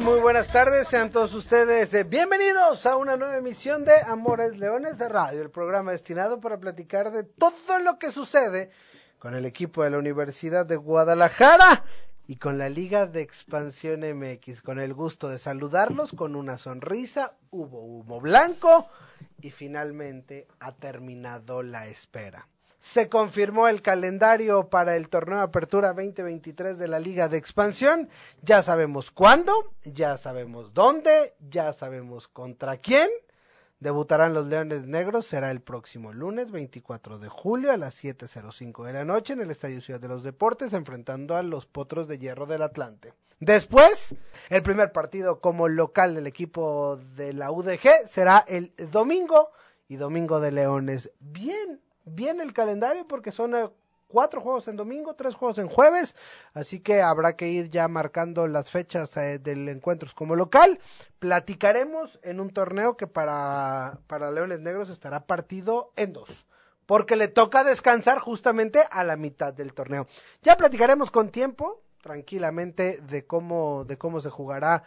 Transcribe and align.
Muy 0.00 0.20
buenas 0.20 0.46
tardes, 0.48 0.86
sean 0.86 1.10
todos 1.10 1.34
ustedes 1.34 1.92
eh, 1.92 2.04
bienvenidos 2.04 2.86
a 2.86 2.96
una 2.96 3.16
nueva 3.16 3.36
emisión 3.36 3.84
de 3.84 3.92
Amores 4.06 4.56
Leones 4.56 4.96
de 4.96 5.08
Radio, 5.08 5.42
el 5.42 5.50
programa 5.50 5.90
destinado 5.90 6.40
para 6.40 6.60
platicar 6.60 7.10
de 7.10 7.24
todo 7.24 7.80
lo 7.80 7.98
que 7.98 8.12
sucede 8.12 8.70
con 9.18 9.34
el 9.34 9.44
equipo 9.46 9.82
de 9.82 9.90
la 9.90 9.98
Universidad 9.98 10.66
de 10.66 10.76
Guadalajara 10.76 11.84
y 12.28 12.36
con 12.36 12.58
la 12.58 12.68
Liga 12.68 13.06
de 13.06 13.22
Expansión 13.22 14.02
MX. 14.02 14.62
Con 14.62 14.78
el 14.78 14.94
gusto 14.94 15.28
de 15.28 15.38
saludarlos, 15.38 16.12
con 16.12 16.36
una 16.36 16.56
sonrisa, 16.56 17.34
hubo 17.50 17.80
humo 17.80 18.20
blanco 18.20 18.88
y 19.40 19.50
finalmente 19.50 20.46
ha 20.60 20.72
terminado 20.76 21.64
la 21.64 21.88
espera 21.88 22.46
se 22.80 23.10
confirmó 23.10 23.68
el 23.68 23.82
calendario 23.82 24.70
para 24.70 24.96
el 24.96 25.10
torneo 25.10 25.40
apertura 25.40 25.88
2023 25.88 26.78
de 26.78 26.88
la 26.88 26.98
Liga 26.98 27.28
de 27.28 27.36
Expansión. 27.36 28.08
Ya 28.40 28.62
sabemos 28.62 29.10
cuándo, 29.10 29.52
ya 29.84 30.16
sabemos 30.16 30.72
dónde, 30.72 31.34
ya 31.50 31.74
sabemos 31.74 32.26
contra 32.26 32.78
quién. 32.78 33.10
Debutarán 33.80 34.32
los 34.32 34.46
Leones 34.46 34.86
Negros, 34.86 35.26
será 35.26 35.50
el 35.50 35.60
próximo 35.60 36.14
lunes 36.14 36.50
24 36.50 37.18
de 37.18 37.28
julio 37.28 37.70
a 37.70 37.76
las 37.76 38.02
7.05 38.02 38.86
de 38.86 38.92
la 38.94 39.04
noche 39.04 39.34
en 39.34 39.40
el 39.40 39.50
Estadio 39.50 39.82
Ciudad 39.82 40.00
de 40.00 40.08
los 40.08 40.22
Deportes, 40.22 40.72
enfrentando 40.72 41.36
a 41.36 41.42
los 41.42 41.66
Potros 41.66 42.08
de 42.08 42.18
Hierro 42.18 42.46
del 42.46 42.62
Atlante. 42.62 43.12
Después, 43.40 44.14
el 44.48 44.62
primer 44.62 44.92
partido 44.92 45.40
como 45.40 45.68
local 45.68 46.14
del 46.14 46.26
equipo 46.26 46.98
de 47.14 47.34
la 47.34 47.50
UDG 47.50 48.08
será 48.08 48.42
el 48.48 48.72
domingo 48.90 49.50
y 49.86 49.96
domingo 49.96 50.40
de 50.40 50.52
Leones. 50.52 51.10
Bien, 51.20 51.80
bien 52.14 52.40
el 52.40 52.52
calendario 52.52 53.06
porque 53.06 53.32
son 53.32 53.54
eh, 53.54 53.68
cuatro 54.10 54.40
juegos 54.40 54.68
en 54.68 54.76
domingo, 54.76 55.14
tres 55.14 55.34
juegos 55.34 55.58
en 55.58 55.68
jueves, 55.68 56.16
así 56.52 56.80
que 56.80 57.00
habrá 57.00 57.36
que 57.36 57.48
ir 57.48 57.70
ya 57.70 57.88
marcando 57.88 58.46
las 58.46 58.70
fechas 58.70 59.16
eh, 59.16 59.38
del 59.38 59.68
encuentro 59.68 60.10
como 60.14 60.36
local. 60.36 60.80
Platicaremos 61.18 62.18
en 62.22 62.40
un 62.40 62.50
torneo 62.50 62.96
que 62.96 63.06
para, 63.06 64.00
para 64.06 64.30
Leones 64.30 64.60
Negros 64.60 64.90
estará 64.90 65.26
partido 65.26 65.92
en 65.96 66.12
dos, 66.12 66.46
porque 66.86 67.16
le 67.16 67.28
toca 67.28 67.64
descansar 67.64 68.18
justamente 68.18 68.80
a 68.90 69.04
la 69.04 69.16
mitad 69.16 69.54
del 69.54 69.72
torneo. 69.72 70.06
Ya 70.42 70.56
platicaremos 70.56 71.10
con 71.10 71.30
tiempo, 71.30 71.82
tranquilamente, 72.02 73.00
de 73.00 73.26
cómo, 73.26 73.84
de 73.84 73.96
cómo 73.96 74.20
se 74.20 74.30
jugará 74.30 74.82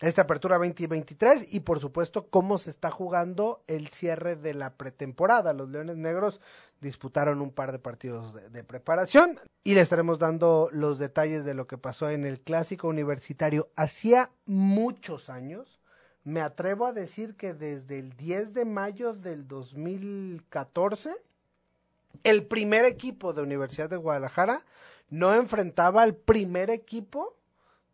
esta 0.00 0.22
apertura 0.22 0.58
2023 0.58 1.54
y 1.54 1.60
por 1.60 1.80
supuesto 1.80 2.28
cómo 2.28 2.58
se 2.58 2.70
está 2.70 2.90
jugando 2.90 3.62
el 3.66 3.88
cierre 3.88 4.36
de 4.36 4.52
la 4.52 4.74
pretemporada. 4.74 5.54
Los 5.54 5.70
Leones 5.70 5.96
Negros 5.96 6.40
disputaron 6.80 7.40
un 7.40 7.50
par 7.50 7.72
de 7.72 7.78
partidos 7.78 8.34
de, 8.34 8.64
preparación 8.64 9.40
y 9.64 9.74
le 9.74 9.80
estaremos 9.80 10.18
dando 10.18 10.68
los 10.70 10.98
detalles 10.98 11.44
de 11.44 11.54
lo 11.54 11.66
que 11.66 11.78
pasó 11.78 12.10
en 12.10 12.24
el 12.26 12.40
clásico 12.40 12.88
universitario 12.88 13.70
hacía 13.74 14.30
muchos 14.44 15.30
años. 15.30 15.80
Me 16.24 16.42
atrevo 16.42 16.86
a 16.86 16.92
decir 16.92 17.34
que 17.36 17.54
desde 17.54 17.98
el 17.98 18.12
10 18.16 18.52
de 18.52 18.64
mayo 18.64 19.14
del 19.14 19.48
2014, 19.48 21.14
el 22.24 22.44
primer 22.46 22.84
equipo 22.84 23.32
de 23.32 23.42
Universidad 23.42 23.88
de 23.88 23.96
Guadalajara 23.96 24.64
no 25.08 25.32
enfrentaba 25.32 26.02
al 26.02 26.16
primer 26.16 26.68
equipo 26.68 27.35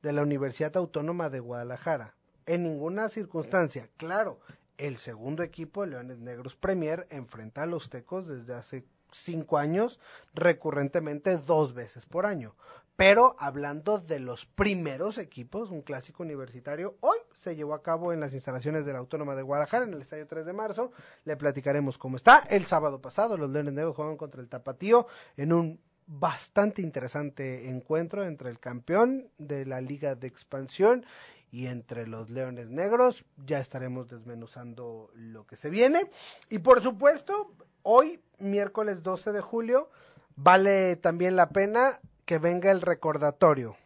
de 0.02 0.12
la 0.12 0.22
Universidad 0.22 0.76
Autónoma 0.76 1.30
de 1.30 1.40
Guadalajara. 1.40 2.14
En 2.46 2.64
ninguna 2.64 3.08
circunstancia, 3.08 3.88
claro, 3.96 4.40
el 4.76 4.96
segundo 4.96 5.42
equipo, 5.42 5.86
Leones 5.86 6.18
Negros 6.18 6.56
Premier, 6.56 7.06
enfrenta 7.10 7.62
a 7.62 7.66
los 7.66 7.88
Tecos 7.88 8.26
desde 8.26 8.54
hace 8.54 8.84
cinco 9.12 9.58
años, 9.58 10.00
recurrentemente 10.34 11.36
dos 11.36 11.74
veces 11.74 12.06
por 12.06 12.26
año. 12.26 12.56
Pero 12.96 13.36
hablando 13.38 13.98
de 13.98 14.20
los 14.20 14.44
primeros 14.46 15.18
equipos, 15.18 15.70
un 15.70 15.82
clásico 15.82 16.22
universitario, 16.22 16.96
hoy 17.00 17.16
se 17.34 17.56
llevó 17.56 17.74
a 17.74 17.82
cabo 17.82 18.12
en 18.12 18.20
las 18.20 18.34
instalaciones 18.34 18.84
de 18.84 18.92
la 18.92 18.98
Autónoma 18.98 19.34
de 19.34 19.42
Guadalajara, 19.42 19.86
en 19.86 19.94
el 19.94 20.02
Estadio 20.02 20.26
3 20.26 20.44
de 20.44 20.52
marzo. 20.52 20.92
Le 21.24 21.36
platicaremos 21.36 21.96
cómo 21.96 22.16
está. 22.16 22.40
El 22.50 22.66
sábado 22.66 23.00
pasado, 23.00 23.36
los 23.36 23.50
Leones 23.50 23.72
Negros 23.72 23.96
jugaron 23.96 24.16
contra 24.16 24.42
el 24.42 24.48
Tapatío 24.48 25.06
en 25.36 25.52
un 25.52 25.80
bastante 26.06 26.82
interesante 26.82 27.68
encuentro 27.68 28.24
entre 28.24 28.50
el 28.50 28.58
campeón 28.58 29.30
de 29.38 29.66
la 29.66 29.80
Liga 29.80 30.14
de 30.14 30.26
Expansión 30.26 31.06
y 31.50 31.66
entre 31.66 32.06
los 32.06 32.30
Leones 32.30 32.68
Negros. 32.70 33.24
Ya 33.46 33.60
estaremos 33.60 34.08
desmenuzando 34.08 35.10
lo 35.14 35.46
que 35.46 35.56
se 35.56 35.70
viene. 35.70 36.10
Y 36.48 36.60
por 36.60 36.82
supuesto, 36.82 37.52
hoy, 37.82 38.20
miércoles 38.38 39.02
12 39.02 39.32
de 39.32 39.40
julio, 39.40 39.90
vale 40.36 40.96
también 40.96 41.36
la 41.36 41.50
pena 41.50 42.00
que 42.24 42.38
venga 42.38 42.70
el 42.70 42.80
recordatorio 42.80 43.76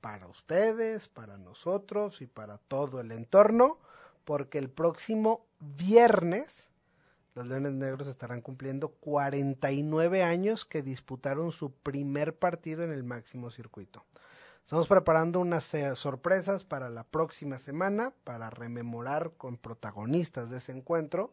para 0.00 0.26
ustedes, 0.26 1.08
para 1.08 1.38
nosotros 1.38 2.22
y 2.22 2.26
para 2.26 2.58
todo 2.58 3.00
el 3.00 3.10
entorno, 3.12 3.78
porque 4.24 4.58
el 4.58 4.70
próximo 4.70 5.46
viernes 5.58 6.70
los 7.38 7.46
Leones 7.46 7.74
Negros 7.74 8.08
estarán 8.08 8.40
cumpliendo 8.40 8.88
49 8.88 10.24
años 10.24 10.64
que 10.64 10.82
disputaron 10.82 11.52
su 11.52 11.70
primer 11.70 12.36
partido 12.36 12.82
en 12.82 12.90
el 12.90 13.04
máximo 13.04 13.52
circuito. 13.52 14.04
Estamos 14.64 14.88
preparando 14.88 15.38
unas 15.38 15.72
eh, 15.72 15.94
sorpresas 15.94 16.64
para 16.64 16.90
la 16.90 17.04
próxima 17.04 17.60
semana 17.60 18.12
para 18.24 18.50
rememorar 18.50 19.30
con 19.36 19.56
protagonistas 19.56 20.50
de 20.50 20.58
ese 20.58 20.72
encuentro 20.72 21.32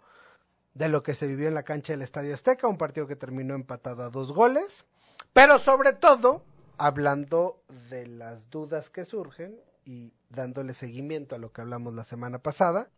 de 0.76 0.90
lo 0.90 1.02
que 1.02 1.16
se 1.16 1.26
vivió 1.26 1.48
en 1.48 1.56
la 1.56 1.64
cancha 1.64 1.94
del 1.94 2.04
Estadio 2.04 2.36
Azteca, 2.36 2.68
un 2.68 2.78
partido 2.78 3.08
que 3.08 3.16
terminó 3.16 3.56
empatado 3.56 4.04
a 4.04 4.12
dos 4.12 4.32
goles, 4.32 4.86
pero 5.34 5.58
sobre 5.58 5.94
todo 5.94 6.44
hablando 6.78 7.64
de 7.90 8.06
las 8.06 8.52
dudas 8.52 8.92
que 8.92 9.06
surgen 9.06 9.60
y 9.86 10.14
dándole 10.30 10.76
seguimiento 10.76 11.34
a 11.34 11.40
lo 11.40 11.52
que 11.52 11.62
hablamos 11.62 11.96
la 11.96 12.04
semana 12.04 12.40
pasada. 12.40 12.92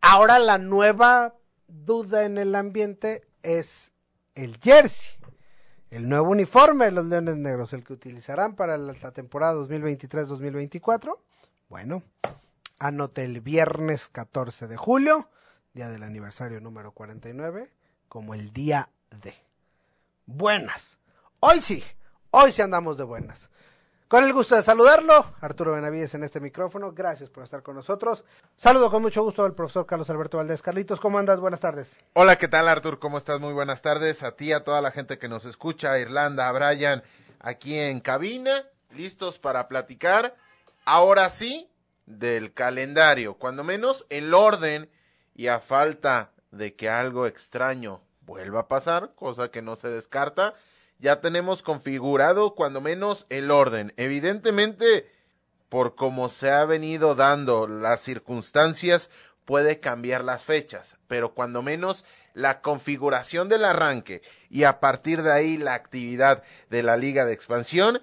Ahora 0.00 0.38
la 0.38 0.56
nueva 0.56 1.34
duda 1.68 2.24
en 2.24 2.38
el 2.38 2.54
ambiente 2.54 3.26
es 3.42 3.92
el 4.34 4.58
jersey, 4.58 5.18
el 5.90 6.08
nuevo 6.08 6.30
uniforme 6.30 6.86
de 6.86 6.92
los 6.92 7.06
Leones 7.06 7.36
Negros, 7.36 7.72
el 7.72 7.84
que 7.84 7.92
utilizarán 7.92 8.56
para 8.56 8.76
la 8.76 9.12
temporada 9.12 9.54
2023-2024. 9.54 11.18
Bueno, 11.68 12.02
anote 12.78 13.24
el 13.24 13.40
viernes 13.40 14.08
14 14.08 14.66
de 14.66 14.76
julio, 14.76 15.28
día 15.72 15.88
del 15.88 16.02
aniversario 16.02 16.60
número 16.60 16.92
49, 16.92 17.70
como 18.08 18.34
el 18.34 18.52
día 18.52 18.90
de 19.22 19.34
buenas. 20.26 20.98
Hoy 21.40 21.62
sí, 21.62 21.82
hoy 22.30 22.52
sí 22.52 22.62
andamos 22.62 22.98
de 22.98 23.04
buenas. 23.04 23.48
Con 24.14 24.22
el 24.22 24.32
gusto 24.32 24.54
de 24.54 24.62
saludarlo, 24.62 25.34
Arturo 25.40 25.72
Benavides 25.72 26.14
en 26.14 26.22
este 26.22 26.38
micrófono. 26.38 26.92
Gracias 26.92 27.28
por 27.30 27.42
estar 27.42 27.64
con 27.64 27.74
nosotros. 27.74 28.22
Saludo 28.56 28.88
con 28.88 29.02
mucho 29.02 29.24
gusto 29.24 29.44
al 29.44 29.56
profesor 29.56 29.86
Carlos 29.86 30.08
Alberto 30.08 30.36
Valdés. 30.36 30.62
Carlitos, 30.62 31.00
¿cómo 31.00 31.18
andas? 31.18 31.40
Buenas 31.40 31.58
tardes. 31.58 31.96
Hola, 32.12 32.36
¿qué 32.36 32.46
tal, 32.46 32.68
Artur? 32.68 33.00
¿Cómo 33.00 33.18
estás? 33.18 33.40
Muy 33.40 33.52
buenas 33.52 33.82
tardes. 33.82 34.22
A 34.22 34.36
ti, 34.36 34.52
a 34.52 34.62
toda 34.62 34.80
la 34.80 34.92
gente 34.92 35.18
que 35.18 35.26
nos 35.26 35.44
escucha, 35.46 35.90
a 35.90 35.98
Irlanda, 35.98 36.48
a 36.48 36.52
Brian, 36.52 37.02
aquí 37.40 37.76
en 37.76 37.98
cabina, 37.98 38.68
listos 38.94 39.40
para 39.40 39.66
platicar. 39.66 40.36
Ahora 40.84 41.28
sí, 41.28 41.68
del 42.06 42.54
calendario, 42.54 43.34
cuando 43.34 43.64
menos 43.64 44.06
el 44.10 44.32
orden 44.32 44.88
y 45.34 45.48
a 45.48 45.58
falta 45.58 46.30
de 46.52 46.76
que 46.76 46.88
algo 46.88 47.26
extraño 47.26 48.00
vuelva 48.20 48.60
a 48.60 48.68
pasar, 48.68 49.10
cosa 49.16 49.50
que 49.50 49.60
no 49.60 49.74
se 49.74 49.88
descarta 49.88 50.54
ya 50.98 51.20
tenemos 51.20 51.62
configurado 51.62 52.54
cuando 52.54 52.80
menos 52.80 53.26
el 53.28 53.50
orden. 53.50 53.92
Evidentemente, 53.96 55.10
por 55.68 55.94
cómo 55.94 56.28
se 56.28 56.50
ha 56.50 56.64
venido 56.64 57.14
dando 57.14 57.66
las 57.66 58.00
circunstancias, 58.00 59.10
puede 59.44 59.80
cambiar 59.80 60.24
las 60.24 60.44
fechas, 60.44 60.96
pero 61.06 61.34
cuando 61.34 61.62
menos 61.62 62.04
la 62.32 62.60
configuración 62.60 63.48
del 63.48 63.64
arranque 63.64 64.22
y 64.50 64.64
a 64.64 64.80
partir 64.80 65.22
de 65.22 65.32
ahí 65.32 65.56
la 65.56 65.74
actividad 65.74 66.42
de 66.70 66.82
la 66.82 66.96
liga 66.96 67.24
de 67.24 67.32
expansión 67.32 68.00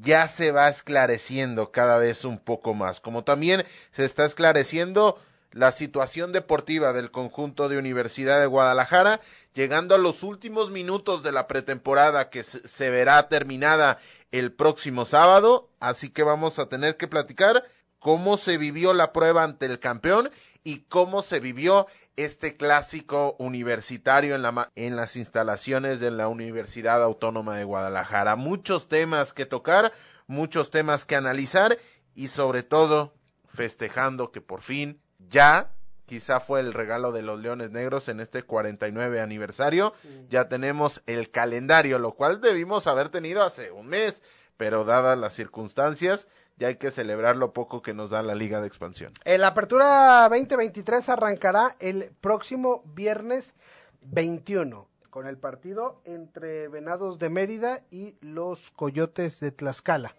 ya 0.00 0.26
se 0.28 0.50
va 0.50 0.68
esclareciendo 0.68 1.70
cada 1.70 1.98
vez 1.98 2.24
un 2.24 2.38
poco 2.38 2.74
más, 2.74 3.00
como 3.00 3.24
también 3.24 3.64
se 3.92 4.04
está 4.04 4.24
esclareciendo 4.24 5.18
la 5.54 5.70
situación 5.70 6.32
deportiva 6.32 6.92
del 6.92 7.12
conjunto 7.12 7.68
de 7.68 7.78
Universidad 7.78 8.40
de 8.40 8.46
Guadalajara, 8.46 9.20
llegando 9.54 9.94
a 9.94 9.98
los 9.98 10.24
últimos 10.24 10.72
minutos 10.72 11.22
de 11.22 11.30
la 11.30 11.46
pretemporada 11.46 12.28
que 12.28 12.42
se 12.42 12.90
verá 12.90 13.28
terminada 13.28 13.98
el 14.32 14.52
próximo 14.52 15.04
sábado, 15.04 15.70
así 15.78 16.10
que 16.10 16.24
vamos 16.24 16.58
a 16.58 16.68
tener 16.68 16.96
que 16.96 17.06
platicar 17.06 17.64
cómo 18.00 18.36
se 18.36 18.58
vivió 18.58 18.92
la 18.94 19.12
prueba 19.12 19.44
ante 19.44 19.66
el 19.66 19.78
campeón 19.78 20.30
y 20.64 20.80
cómo 20.88 21.22
se 21.22 21.38
vivió 21.38 21.86
este 22.16 22.56
clásico 22.56 23.36
universitario 23.38 24.34
en, 24.34 24.42
la, 24.42 24.72
en 24.74 24.96
las 24.96 25.14
instalaciones 25.14 26.00
de 26.00 26.10
la 26.10 26.26
Universidad 26.26 27.00
Autónoma 27.00 27.56
de 27.56 27.64
Guadalajara. 27.64 28.34
Muchos 28.34 28.88
temas 28.88 29.32
que 29.32 29.46
tocar, 29.46 29.92
muchos 30.26 30.72
temas 30.72 31.04
que 31.04 31.14
analizar 31.14 31.78
y 32.16 32.26
sobre 32.26 32.64
todo 32.64 33.14
festejando 33.52 34.32
que 34.32 34.40
por 34.40 34.60
fin 34.60 35.03
ya 35.28 35.70
quizá 36.06 36.40
fue 36.40 36.60
el 36.60 36.72
regalo 36.72 37.12
de 37.12 37.22
los 37.22 37.40
Leones 37.40 37.70
Negros 37.70 38.08
en 38.08 38.20
este 38.20 38.42
49 38.42 39.20
aniversario. 39.20 39.92
Ya 40.28 40.48
tenemos 40.48 41.02
el 41.06 41.30
calendario, 41.30 41.98
lo 41.98 42.12
cual 42.12 42.40
debimos 42.40 42.86
haber 42.86 43.08
tenido 43.08 43.42
hace 43.42 43.70
un 43.70 43.86
mes, 43.86 44.22
pero 44.56 44.84
dadas 44.84 45.18
las 45.18 45.32
circunstancias, 45.32 46.28
ya 46.56 46.68
hay 46.68 46.76
que 46.76 46.90
celebrar 46.90 47.36
lo 47.36 47.52
poco 47.52 47.82
que 47.82 47.94
nos 47.94 48.10
da 48.10 48.22
la 48.22 48.34
Liga 48.34 48.60
de 48.60 48.66
Expansión. 48.66 49.12
La 49.24 49.48
Apertura 49.48 50.28
2023 50.28 51.08
arrancará 51.08 51.76
el 51.80 52.12
próximo 52.20 52.82
viernes 52.94 53.54
21 54.02 54.88
con 55.10 55.26
el 55.26 55.38
partido 55.38 56.00
entre 56.04 56.68
Venados 56.68 57.18
de 57.18 57.30
Mérida 57.30 57.82
y 57.90 58.16
los 58.20 58.70
Coyotes 58.72 59.40
de 59.40 59.52
Tlaxcala. 59.52 60.16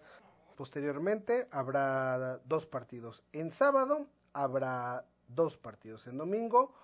Posteriormente 0.56 1.48
habrá 1.50 2.38
dos 2.46 2.66
partidos. 2.66 3.22
En 3.32 3.50
sábado 3.50 4.06
habrá 4.36 5.04
dos 5.28 5.56
partidos 5.56 6.06
en 6.06 6.18
domingo. 6.18 6.74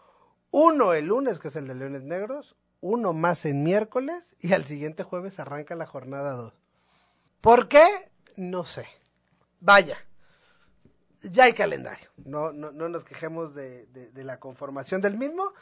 Uno 0.51 0.93
el 0.93 1.07
lunes, 1.07 1.39
que 1.39 1.49
es 1.49 1.57
el 1.57 1.69
de 1.69 1.75
Leones 1.75 2.03
Negros. 2.03 2.57
Uno 2.81 3.13
más 3.13 3.45
en 3.45 3.63
miércoles. 3.63 4.37
Y 4.41 4.53
al 4.53 4.65
siguiente 4.65 5.03
jueves 5.03 5.39
arranca 5.39 5.75
la 5.75 5.87
jornada 5.87 6.33
2. 6.33 6.55
¿Por 7.41 7.69
qué? 7.69 8.11
No 8.37 8.65
sé. 8.65 8.87
Vaya. 9.61 9.99
Ya 11.23 11.45
hay 11.45 11.53
calendario. 11.53 12.11
No, 12.25 12.53
no, 12.53 12.73
no 12.73 12.89
nos 12.89 13.05
quejemos 13.05 13.55
de, 13.55 13.87
de 13.87 14.25
la 14.25 14.41
conformación 14.41 15.01
del 15.01 15.17
mismo. 15.17 15.53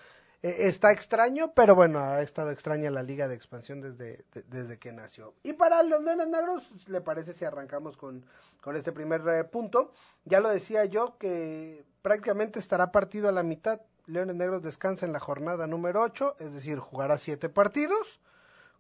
Eh, 0.42 0.68
está 0.68 0.90
extraño, 0.90 1.52
pero 1.54 1.74
bueno, 1.74 1.98
ha 1.98 2.22
estado 2.22 2.50
extraña 2.50 2.90
la 2.90 3.02
liga 3.02 3.28
de 3.28 3.34
expansión 3.34 3.80
desde, 3.82 4.24
desde 4.48 4.78
que 4.78 4.92
nació. 4.92 5.34
Y 5.42 5.52
para 5.52 5.82
los 5.82 6.02
Leones 6.02 6.28
Negros, 6.28 6.88
¿le 6.88 7.02
parece 7.02 7.34
si 7.34 7.44
arrancamos 7.44 7.96
con, 7.96 8.24
con 8.62 8.74
este 8.74 8.92
primer 8.92 9.26
eh, 9.28 9.44
punto? 9.44 9.92
Ya 10.24 10.40
lo 10.40 10.48
decía 10.48 10.86
yo 10.86 11.18
que 11.18 11.84
prácticamente 12.00 12.58
estará 12.58 12.90
partido 12.90 13.28
a 13.28 13.32
la 13.32 13.42
mitad. 13.42 13.82
Leones 14.06 14.34
Negros 14.34 14.62
descansa 14.62 15.04
en 15.04 15.12
la 15.12 15.20
jornada 15.20 15.66
número 15.66 16.00
8, 16.00 16.36
es 16.38 16.54
decir, 16.54 16.78
jugará 16.78 17.18
7 17.18 17.50
partidos, 17.50 18.20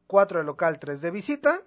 4 0.06 0.38
de 0.38 0.44
local, 0.44 0.78
3 0.78 1.00
de 1.02 1.10
visita. 1.10 1.62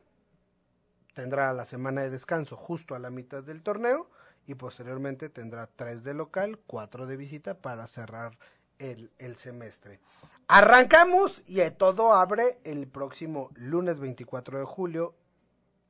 Tendrá 1.13 1.53
la 1.53 1.67
semana 1.67 2.01
de 2.01 2.09
descanso 2.09 2.57
justo 2.57 2.95
a 2.95 2.99
la 2.99 3.11
mitad 3.11 3.43
del 3.43 3.61
torneo 3.61 4.09
y 4.47 4.55
posteriormente 4.55 5.29
tendrá 5.29 5.67
3 5.67 6.03
de 6.03 6.15
local, 6.15 6.59
4 6.65 7.05
de 7.05 7.15
visita 7.15 7.53
para 7.53 7.85
cerrar 7.85 8.37
el, 8.83 9.35
semestre. 9.37 9.99
Arrancamos 10.47 11.41
y 11.47 11.61
todo 11.71 12.13
abre 12.13 12.59
el 12.63 12.87
próximo 12.87 13.49
lunes 13.55 13.99
24 13.99 14.59
de 14.59 14.65
julio 14.65 15.15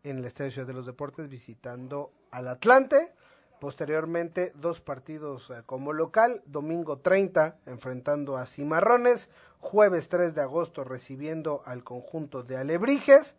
en 0.04 0.20
el 0.20 0.26
Estadio 0.26 0.52
Ciudad 0.52 0.68
de 0.68 0.74
los 0.74 0.86
Deportes 0.86 1.28
visitando 1.28 2.12
al 2.32 2.48
Atlante. 2.48 3.14
Posteriormente, 3.60 4.52
dos 4.56 4.82
partidos 4.82 5.50
eh, 5.50 5.64
como 5.66 5.94
local. 5.94 6.44
Domingo 6.46 7.00
30 7.00 7.58
enfrentando 7.66 8.38
a 8.38 8.46
Cimarrones. 8.46 9.30
Jueves 9.60 10.10
3 10.10 10.36
de 10.36 10.42
agosto 10.42 10.84
recibiendo 10.84 11.64
al 11.66 11.84
conjunto 11.84 12.44
de 12.44 12.58
Alebrijes. 12.58 13.36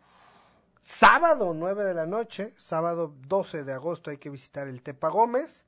Sábado 0.81 1.53
9 1.53 1.83
de 1.83 1.93
la 1.93 2.07
noche. 2.07 2.53
Sábado 2.57 3.13
12 3.27 3.63
de 3.63 3.73
agosto 3.73 4.09
hay 4.09 4.17
que 4.17 4.31
visitar 4.31 4.67
el 4.67 4.81
Tepa 4.81 5.09
Gómez. 5.09 5.65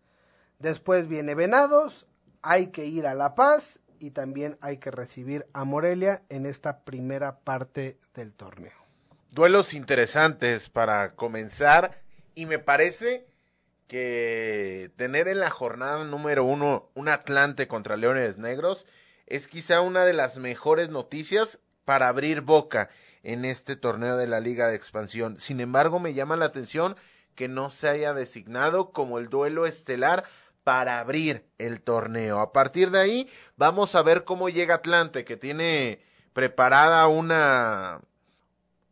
Después 0.59 1.07
viene 1.07 1.35
Venados 1.35 2.07
hay 2.47 2.67
que 2.67 2.85
ir 2.85 3.05
a 3.07 3.13
La 3.13 3.35
Paz 3.35 3.81
y 3.99 4.11
también 4.11 4.57
hay 4.61 4.77
que 4.77 4.89
recibir 4.89 5.45
a 5.51 5.65
Morelia 5.65 6.23
en 6.29 6.45
esta 6.45 6.85
primera 6.85 7.39
parte 7.39 7.99
del 8.13 8.31
torneo. 8.31 8.71
Duelos 9.31 9.73
interesantes 9.73 10.69
para 10.69 11.13
comenzar 11.15 12.01
y 12.35 12.45
me 12.45 12.57
parece 12.57 13.27
que 13.87 14.91
tener 14.95 15.27
en 15.27 15.41
la 15.41 15.49
jornada 15.49 16.05
número 16.05 16.45
uno 16.45 16.89
un 16.93 17.09
Atlante 17.09 17.67
contra 17.67 17.97
Leones 17.97 18.37
Negros 18.37 18.85
es 19.25 19.49
quizá 19.49 19.81
una 19.81 20.05
de 20.05 20.13
las 20.13 20.37
mejores 20.37 20.89
noticias 20.89 21.59
para 21.83 22.07
abrir 22.07 22.39
boca 22.39 22.89
en 23.23 23.43
este 23.43 23.75
torneo 23.75 24.15
de 24.15 24.27
la 24.27 24.39
Liga 24.39 24.69
de 24.69 24.75
Expansión. 24.77 25.37
Sin 25.37 25.59
embargo, 25.59 25.99
me 25.99 26.13
llama 26.13 26.37
la 26.37 26.45
atención 26.45 26.95
que 27.35 27.49
no 27.49 27.69
se 27.69 27.89
haya 27.89 28.13
designado 28.13 28.91
como 28.91 29.19
el 29.19 29.27
duelo 29.27 29.65
estelar 29.65 30.23
para 30.67 30.99
abrir 30.99 31.45
el 31.59 31.79
torneo. 31.79 32.41
A 32.41 32.51
partir 32.51 32.91
de 32.91 32.99
ahí 32.99 33.29
vamos 33.55 33.95
a 33.95 34.01
ver 34.01 34.25
cómo 34.25 34.49
llega 34.49 34.75
Atlante, 34.75 35.23
que 35.23 35.37
tiene 35.37 36.01
preparada 36.33 37.07
una 37.07 38.01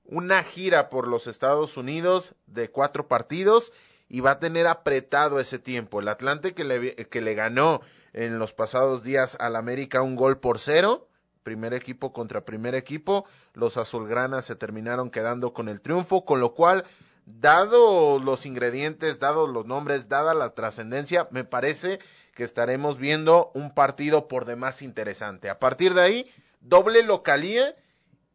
una 0.06 0.42
gira 0.44 0.88
por 0.88 1.06
los 1.06 1.28
Estados 1.28 1.76
Unidos 1.76 2.34
de 2.48 2.72
cuatro 2.72 3.10
partidos 3.10 3.74
y 4.08 4.22
va 4.22 4.32
a 4.32 4.40
tener 4.40 4.68
apretado 4.68 5.38
ese 5.42 5.60
tiempo. 5.60 6.00
El 6.00 6.08
Atlante 6.08 6.54
que 6.54 6.64
le, 6.64 6.96
que 6.96 7.20
le 7.20 7.36
ganó 7.36 7.82
en 8.14 8.40
los 8.40 8.54
pasados 8.54 9.04
días 9.04 9.36
al 9.42 9.58
América 9.58 10.02
un 10.02 10.16
gol 10.16 10.38
por 10.38 10.60
cero, 10.60 11.10
primer 11.44 11.74
equipo 11.74 12.14
contra 12.14 12.46
primer 12.46 12.74
equipo, 12.74 13.26
los 13.54 13.76
azulgranas 13.76 14.46
se 14.46 14.56
terminaron 14.56 15.12
quedando 15.12 15.52
con 15.52 15.68
el 15.68 15.82
triunfo, 15.82 16.24
con 16.24 16.40
lo 16.40 16.54
cual 16.54 16.86
dado 17.26 18.20
los 18.20 18.46
ingredientes, 18.46 19.20
dado 19.20 19.48
los 19.48 19.66
nombres, 19.66 20.08
dada 20.08 20.34
la 20.34 20.54
trascendencia, 20.54 21.28
me 21.32 21.44
parece 21.44 22.00
que 22.34 22.44
estaremos 22.44 22.98
viendo 22.98 23.52
un 23.54 23.74
partido 23.74 24.28
por 24.28 24.46
demás 24.46 24.82
interesante. 24.82 25.50
A 25.50 25.60
partir 25.60 25.94
de 25.94 26.02
ahí, 26.02 26.32
doble 26.62 27.04
localía 27.04 27.76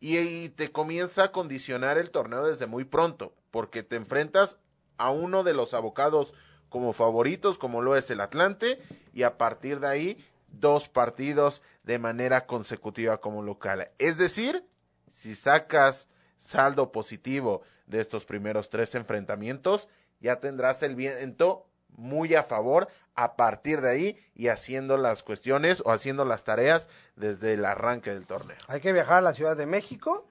y, 0.00 0.48
te 0.50 0.72
comienza 0.72 1.24
a 1.24 1.32
condicionar 1.32 1.98
el 1.98 2.10
torneo 2.10 2.44
desde 2.44 2.66
muy 2.66 2.84
pronto, 2.84 3.34
porque 3.50 3.82
te 3.82 3.96
enfrentas 3.96 4.58
a 4.96 5.10
uno 5.10 5.44
de 5.44 5.54
los 5.54 5.74
abocados 5.74 6.34
como 6.68 6.92
favoritos, 6.92 7.58
como 7.58 7.82
lo 7.82 7.96
es 7.96 8.10
el 8.10 8.20
Atlante, 8.20 8.80
y 9.12 9.24
a 9.24 9.36
partir 9.36 9.80
de 9.80 9.88
ahí, 9.88 10.26
dos 10.48 10.88
partidos 10.88 11.62
de 11.82 11.98
manera 11.98 12.46
consecutiva 12.46 13.20
como 13.20 13.42
local. 13.42 13.90
Es 13.98 14.16
decir, 14.16 14.64
si 15.08 15.34
sacas 15.34 16.08
saldo 16.38 16.90
positivo 16.92 17.62
de 17.90 18.00
estos 18.00 18.24
primeros 18.24 18.70
tres 18.70 18.94
enfrentamientos, 18.94 19.88
ya 20.20 20.40
tendrás 20.40 20.82
el 20.82 20.94
viento 20.94 21.66
muy 21.96 22.34
a 22.34 22.44
favor 22.44 22.88
a 23.14 23.36
partir 23.36 23.80
de 23.80 23.90
ahí 23.90 24.18
y 24.34 24.48
haciendo 24.48 24.96
las 24.96 25.22
cuestiones 25.22 25.82
o 25.84 25.90
haciendo 25.90 26.24
las 26.24 26.44
tareas 26.44 26.88
desde 27.16 27.54
el 27.54 27.64
arranque 27.64 28.12
del 28.12 28.26
torneo. 28.26 28.56
Hay 28.68 28.80
que 28.80 28.92
viajar 28.92 29.18
a 29.18 29.22
la 29.22 29.34
Ciudad 29.34 29.56
de 29.56 29.66
México 29.66 30.26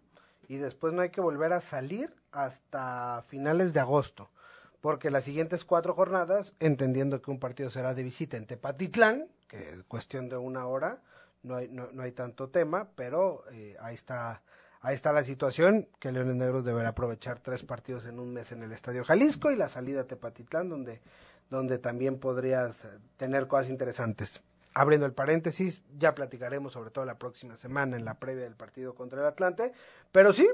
y 0.48 0.58
después 0.58 0.94
no 0.94 1.02
hay 1.02 1.10
que 1.10 1.22
volver 1.22 1.54
a 1.54 1.62
salir 1.62 2.16
hasta 2.32 3.24
finales 3.28 3.74
de 3.74 3.80
agosto, 3.80 4.30
porque 4.82 5.12
las 5.12 5.24
siguientes 5.24 5.66
cuatro 5.66 5.94
jornadas, 5.94 6.54
entendiendo 6.60 7.22
que 7.22 7.32
un 7.32 7.40
partido 7.40 7.70
será 7.70 7.94
de 7.94 8.04
visita 8.04 8.38
en 8.38 8.46
Tepatitlán, 8.46 9.28
que 9.48 9.72
es 9.72 9.84
cuestión 9.88 10.30
de 10.30 10.38
una 10.38 10.66
hora, 10.66 11.02
no 11.44 11.56
hay, 11.56 11.70
no, 11.70 11.90
hay 12.02 12.12
tanto 12.12 12.50
tema, 12.50 12.90
pero 12.96 13.44
eh, 13.52 13.76
ahí 13.80 13.96
está 13.96 14.42
Ahí 14.82 14.96
está 14.96 15.12
la 15.12 15.26
situación, 15.26 15.90
que 16.00 16.12
Leones 16.14 16.36
Negros 16.36 16.64
deberá 16.64 16.90
aprovechar 16.90 17.40
tres 17.40 17.64
partidos 17.64 18.06
en 18.06 18.18
un 18.18 18.32
mes 18.32 18.54
en 18.54 18.64
el 18.64 18.72
Estadio 18.72 19.04
Jalisco 19.04 19.52
y 19.52 19.58
la 19.58 19.68
salida 19.68 20.02
a 20.02 20.08
Tepatitlán, 20.08 20.70
donde, 20.70 21.02
donde 21.50 21.80
también 21.80 22.18
podrías 22.18 22.88
tener 23.18 23.48
cosas 23.48 23.70
interesantes. 23.70 24.42
Abriendo 24.74 25.06
el 25.06 25.12
paréntesis, 25.12 25.82
ya 25.98 26.16
platicaremos 26.16 26.72
sobre 26.72 26.92
todo 26.92 27.04
la 27.04 27.18
próxima 27.18 27.58
semana 27.58 27.98
en 27.98 28.06
la 28.06 28.20
previa 28.20 28.46
del 28.46 28.56
partido 28.56 28.96
contra 28.96 29.20
el 29.20 29.28
Atlante, 29.28 29.74
pero 30.14 30.32
sí, 30.32 30.48
eh, 30.48 30.54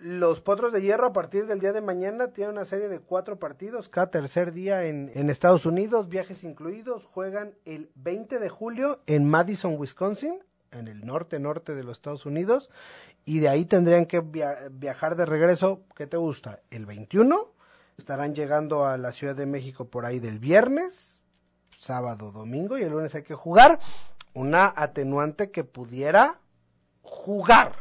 los 0.00 0.40
Potros 0.40 0.72
de 0.72 0.80
Hierro 0.80 1.08
a 1.08 1.12
partir 1.12 1.46
del 1.46 1.60
día 1.60 1.74
de 1.74 1.82
mañana 1.82 2.28
tienen 2.28 2.54
una 2.54 2.64
serie 2.64 2.88
de 2.88 3.00
cuatro 3.00 3.38
partidos, 3.38 3.90
cada 3.90 4.10
tercer 4.10 4.52
día 4.52 4.86
en 4.86 5.28
Estados 5.28 5.66
Unidos, 5.66 6.08
viajes 6.08 6.42
incluidos, 6.42 7.04
juegan 7.04 7.54
el 7.66 7.90
20 7.96 8.38
de 8.38 8.48
julio 8.48 9.02
en 9.04 9.28
Madison, 9.28 9.74
Wisconsin, 9.76 10.38
en 10.72 10.88
el 10.88 11.04
norte 11.04 11.38
norte 11.38 11.74
de 11.74 11.84
los 11.84 11.98
Estados 11.98 12.26
Unidos 12.26 12.70
y 13.26 13.40
de 13.40 13.48
ahí 13.48 13.64
tendrían 13.64 14.06
que 14.06 14.20
viajar 14.70 15.16
de 15.16 15.26
regreso, 15.26 15.82
¿qué 15.96 16.06
te 16.06 16.16
gusta? 16.16 16.60
El 16.70 16.86
21, 16.86 17.52
estarán 17.98 18.36
llegando 18.36 18.86
a 18.86 18.96
la 18.96 19.12
Ciudad 19.12 19.34
de 19.34 19.46
México 19.46 19.86
por 19.86 20.06
ahí 20.06 20.20
del 20.20 20.38
viernes, 20.38 21.20
sábado, 21.76 22.30
domingo 22.30 22.78
y 22.78 22.82
el 22.82 22.92
lunes 22.92 23.14
hay 23.16 23.24
que 23.24 23.34
jugar 23.34 23.80
una 24.32 24.72
atenuante 24.76 25.50
que 25.50 25.64
pudiera 25.64 26.38
jugar. 27.02 27.72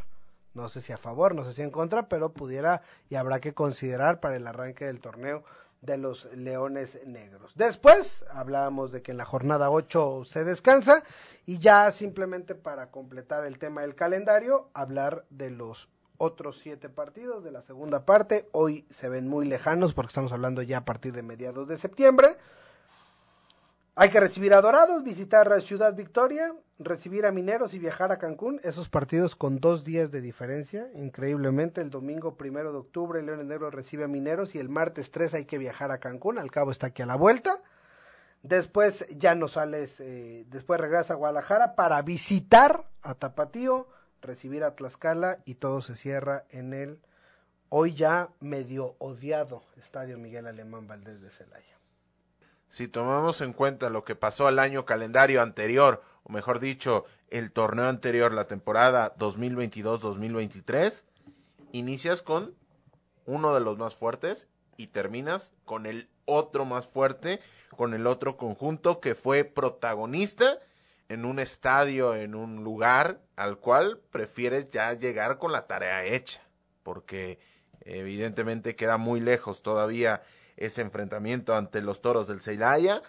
No 0.56 0.68
sé 0.68 0.82
si 0.82 0.94
a 0.94 0.98
favor, 0.98 1.36
no 1.36 1.44
sé 1.44 1.54
si 1.54 1.62
en 1.62 1.70
contra, 1.70 2.10
pero 2.10 2.34
pudiera 2.34 2.82
y 3.10 3.16
habrá 3.16 3.40
que 3.40 3.54
considerar 3.54 4.20
para 4.20 4.38
el 4.38 4.48
arranque 4.48 4.86
del 4.86 5.00
torneo 5.00 5.44
de 5.86 5.98
los 5.98 6.25
Leones 6.34 7.00
Negros. 7.06 7.54
Después 7.56 8.25
hablábamos 8.32 8.92
de 8.92 9.01
que 9.01 9.12
en 9.12 9.18
la 9.18 9.25
jornada 9.25 9.70
8 9.70 10.24
se 10.25 10.44
descansa 10.44 11.04
y 11.46 11.60
ya 11.60 11.92
simplemente 11.92 12.56
para 12.56 12.92
completar 12.92 13.46
el 13.46 13.60
tema 13.60 13.82
del 13.82 13.96
calendario, 13.96 14.70
hablar 14.74 15.25
de 15.30 15.51
los 15.51 15.89
otros 16.18 16.58
siete 16.58 16.89
partidos 16.89 17.44
de 17.44 17.51
la 17.51 17.62
segunda 17.62 18.06
parte. 18.06 18.48
Hoy 18.51 18.86
se 18.89 19.10
ven 19.10 19.27
muy 19.27 19.46
lejanos 19.46 19.94
porque 19.94 20.10
estamos 20.10 20.32
hablando 20.32 20.62
ya 20.62 20.80
a 20.80 20.86
partir 20.86 21.13
de 21.13 21.24
mediados 21.24 21.68
de 21.68 21.77
septiembre. 21.77 22.38
Hay 23.98 24.10
que 24.10 24.20
recibir 24.20 24.54
a 24.54 24.60
Dorados, 24.60 25.04
visitar 25.04 25.62
Ciudad 25.62 25.96
Victoria, 25.96 26.54
recibir 26.80 27.25
a 27.25 27.32
Mineros 27.32 27.74
y 27.74 27.80
viajar 27.80 28.12
a 28.12 28.18
Cancún. 28.18 28.60
Esos 28.62 28.90
partidos 28.90 29.38
con 29.38 29.62
dos 29.62 29.86
días 29.86 30.12
de 30.12 30.20
diferencia. 30.20 30.90
Increíblemente, 30.96 31.80
el 31.80 31.92
domingo 31.92 32.36
primero 32.36 32.74
de 32.74 32.80
octubre, 32.80 33.24
Leones 33.24 33.46
Negros 33.46 33.74
recibe 33.74 34.04
a 34.04 34.10
Mineros 34.10 34.54
y 34.54 34.60
el 34.60 34.68
martes 34.68 35.12
3 35.12 35.36
hay 35.36 35.46
que 35.46 35.58
viajar 35.58 35.92
a 35.92 36.00
Cancún. 36.00 36.40
Al 36.40 36.52
cabo 36.52 36.72
está 36.72 36.88
aquí 36.88 37.04
a 37.04 37.06
la 37.06 37.16
vuelta. 37.16 37.62
Después 38.44 39.06
ya 39.12 39.34
no 39.34 39.48
sales, 39.48 40.02
eh, 40.02 40.46
después 40.50 40.78
regresas 40.78 41.12
a 41.12 41.16
Guadalajara 41.16 41.75
para 41.75 42.02
visitar 42.02 42.90
a 43.02 43.14
Tapatío, 43.14 43.88
recibir 44.22 44.66
a 44.66 44.75
Tlaxcala 44.75 45.40
y 45.46 45.56
todo 45.56 45.82
se 45.82 45.96
cierra 45.96 46.44
en 46.50 46.74
el 46.74 47.00
hoy 47.70 47.94
ya 47.94 48.30
medio 48.42 48.98
odiado 49.00 49.64
Estadio 49.78 50.18
Miguel 50.18 50.48
Alemán 50.48 50.86
Valdés 50.86 51.22
de 51.22 51.32
Celaya 51.32 51.75
si 52.75 52.89
tomamos 52.89 53.39
en 53.39 53.53
cuenta 53.53 53.89
lo 53.89 54.03
que 54.03 54.15
pasó 54.15 54.50
el 54.50 54.60
año 54.60 54.84
calendario 54.84 55.41
anterior, 55.41 56.03
o 56.24 56.34
mejor 56.34 56.60
dicho, 56.60 57.05
el 57.29 57.53
torneo 57.53 57.88
anterior, 57.88 58.34
la 58.34 58.50
temporada 58.50 59.15
2022-2023, 59.15 61.05
inicias 61.72 62.22
con 62.22 62.53
uno 63.25 63.53
de 63.53 63.62
los 63.62 63.77
más 63.77 63.96
fuertes 63.96 64.50
y 64.75 64.88
terminas 64.88 65.53
con 65.63 65.86
el 65.86 66.10
otro 66.25 66.65
más 66.65 66.86
fuerte, 66.86 67.39
con 67.77 67.94
el 67.94 68.08
otro 68.08 68.36
conjunto 68.36 69.00
que 69.00 69.15
fue 69.15 69.46
protagonista 69.46 70.60
en 71.08 71.24
un 71.24 71.39
estadio, 71.39 72.13
en 72.13 72.36
un 72.36 72.65
lugar 72.65 73.22
al 73.38 73.58
cual 73.58 74.01
prefieres 74.12 74.70
ya 74.70 74.91
llegar 74.91 75.38
con 75.38 75.53
la 75.53 75.65
tarea 75.65 76.03
hecha, 76.03 76.41
porque 76.84 77.39
evidentemente 77.86 78.75
queda 78.75 78.98
muy 78.98 79.22
lejos 79.22 79.63
todavía 79.63 80.24
ese 80.58 80.82
enfrentamiento 80.82 81.56
ante 81.56 81.82
los 81.82 82.02
toros 82.02 82.28
del 82.28 82.42
Celaya, 82.42 83.02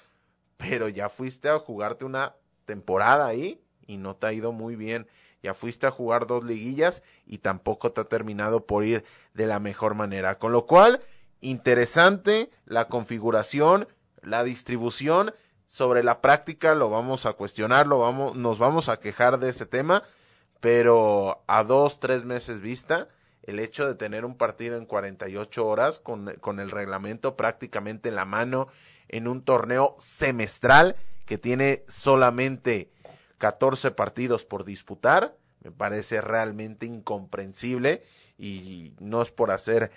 pero 0.56 0.88
ya 0.88 1.08
fuiste 1.08 1.48
a 1.48 1.58
jugarte 1.58 2.04
una 2.04 2.34
temporada 2.64 3.26
ahí 3.26 3.60
y 3.86 3.96
no 3.96 4.16
te 4.16 4.26
ha 4.26 4.32
ido 4.32 4.52
muy 4.52 4.76
bien. 4.76 5.06
Ya 5.42 5.54
fuiste 5.54 5.86
a 5.86 5.90
jugar 5.90 6.26
dos 6.26 6.44
liguillas 6.44 7.02
y 7.26 7.38
tampoco 7.38 7.92
te 7.92 8.00
ha 8.00 8.04
terminado 8.04 8.66
por 8.66 8.84
ir 8.84 9.04
de 9.34 9.46
la 9.46 9.60
mejor 9.60 9.94
manera. 9.94 10.38
Con 10.38 10.50
lo 10.52 10.66
cual, 10.66 11.00
interesante 11.40 12.50
la 12.64 12.88
configuración, 12.88 13.86
la 14.22 14.42
distribución. 14.42 15.34
Sobre 15.68 16.02
la 16.02 16.20
práctica 16.20 16.74
lo 16.74 16.90
vamos 16.90 17.26
a 17.26 17.34
cuestionar, 17.34 17.86
lo 17.86 17.98
vamos, 17.98 18.36
nos 18.36 18.58
vamos 18.58 18.88
a 18.88 18.98
quejar 18.98 19.38
de 19.38 19.50
ese 19.50 19.66
tema, 19.66 20.04
pero 20.60 21.42
a 21.46 21.64
dos, 21.64 22.00
tres 22.00 22.24
meses 22.24 22.60
vista, 22.60 23.08
el 23.46 23.60
hecho 23.60 23.86
de 23.86 23.94
tener 23.94 24.24
un 24.24 24.36
partido 24.36 24.76
en 24.76 24.86
48 24.86 25.66
horas 25.66 25.98
con, 25.98 26.34
con 26.40 26.60
el 26.60 26.70
reglamento 26.70 27.36
prácticamente 27.36 28.08
en 28.08 28.16
la 28.16 28.24
mano 28.24 28.68
en 29.08 29.28
un 29.28 29.42
torneo 29.42 29.96
semestral 30.00 30.96
que 31.24 31.38
tiene 31.38 31.84
solamente 31.88 32.90
14 33.38 33.90
partidos 33.92 34.44
por 34.44 34.64
disputar, 34.64 35.36
me 35.62 35.70
parece 35.70 36.20
realmente 36.20 36.86
incomprensible 36.86 38.04
y 38.38 38.94
no 39.00 39.22
es 39.22 39.30
por 39.30 39.50
hacer 39.50 39.90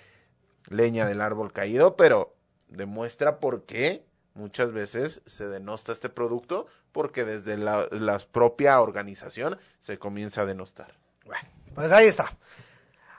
leña 0.68 1.06
del 1.06 1.20
árbol 1.20 1.52
caído, 1.52 1.96
pero 1.96 2.34
demuestra 2.68 3.40
por 3.40 3.64
qué 3.64 4.04
muchas 4.34 4.72
veces 4.72 5.22
se 5.26 5.48
denosta 5.48 5.92
este 5.92 6.08
producto 6.08 6.66
porque 6.92 7.24
desde 7.24 7.56
la, 7.56 7.88
la 7.90 8.18
propia 8.18 8.80
organización 8.80 9.58
se 9.80 9.98
comienza 9.98 10.42
a 10.42 10.46
denostar. 10.46 10.94
Bueno, 11.24 11.48
pues 11.74 11.92
ahí 11.92 12.06
está. 12.06 12.36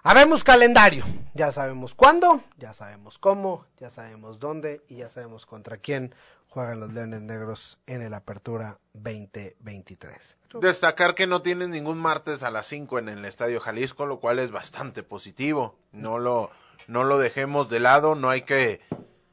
Habemos 0.04 0.44
calendario, 0.44 1.06
ya 1.36 1.52
sabemos 1.52 1.94
cuándo, 1.94 2.42
ya 2.58 2.74
sabemos 2.74 3.20
cómo, 3.20 3.68
ya 3.78 3.92
sabemos 3.92 4.40
dónde 4.40 4.82
y 4.88 4.96
ya 4.96 5.12
sabemos 5.12 5.46
contra 5.46 5.78
quién 5.78 6.16
juegan 6.50 6.80
los 6.80 6.92
Leones 6.92 7.22
Negros 7.22 7.78
en 7.86 8.02
el 8.02 8.16
Apertura 8.16 8.80
2023. 8.94 10.38
Destacar 10.60 11.14
que 11.14 11.28
no 11.28 11.44
tienen 11.44 11.70
ningún 11.70 12.00
martes 12.00 12.42
a 12.42 12.50
las 12.50 12.66
5 12.66 12.98
en 12.98 13.10
el 13.10 13.26
Estadio 13.26 13.60
Jalisco, 13.60 14.08
lo 14.08 14.20
cual 14.20 14.40
es 14.40 14.50
bastante 14.50 15.04
positivo. 15.04 15.76
No 15.92 16.18
lo, 16.18 16.50
no 16.88 17.04
lo 17.04 17.20
dejemos 17.20 17.70
de 17.70 17.80
lado, 17.80 18.16
no 18.16 18.32
hay 18.32 18.42
que, 18.42 18.82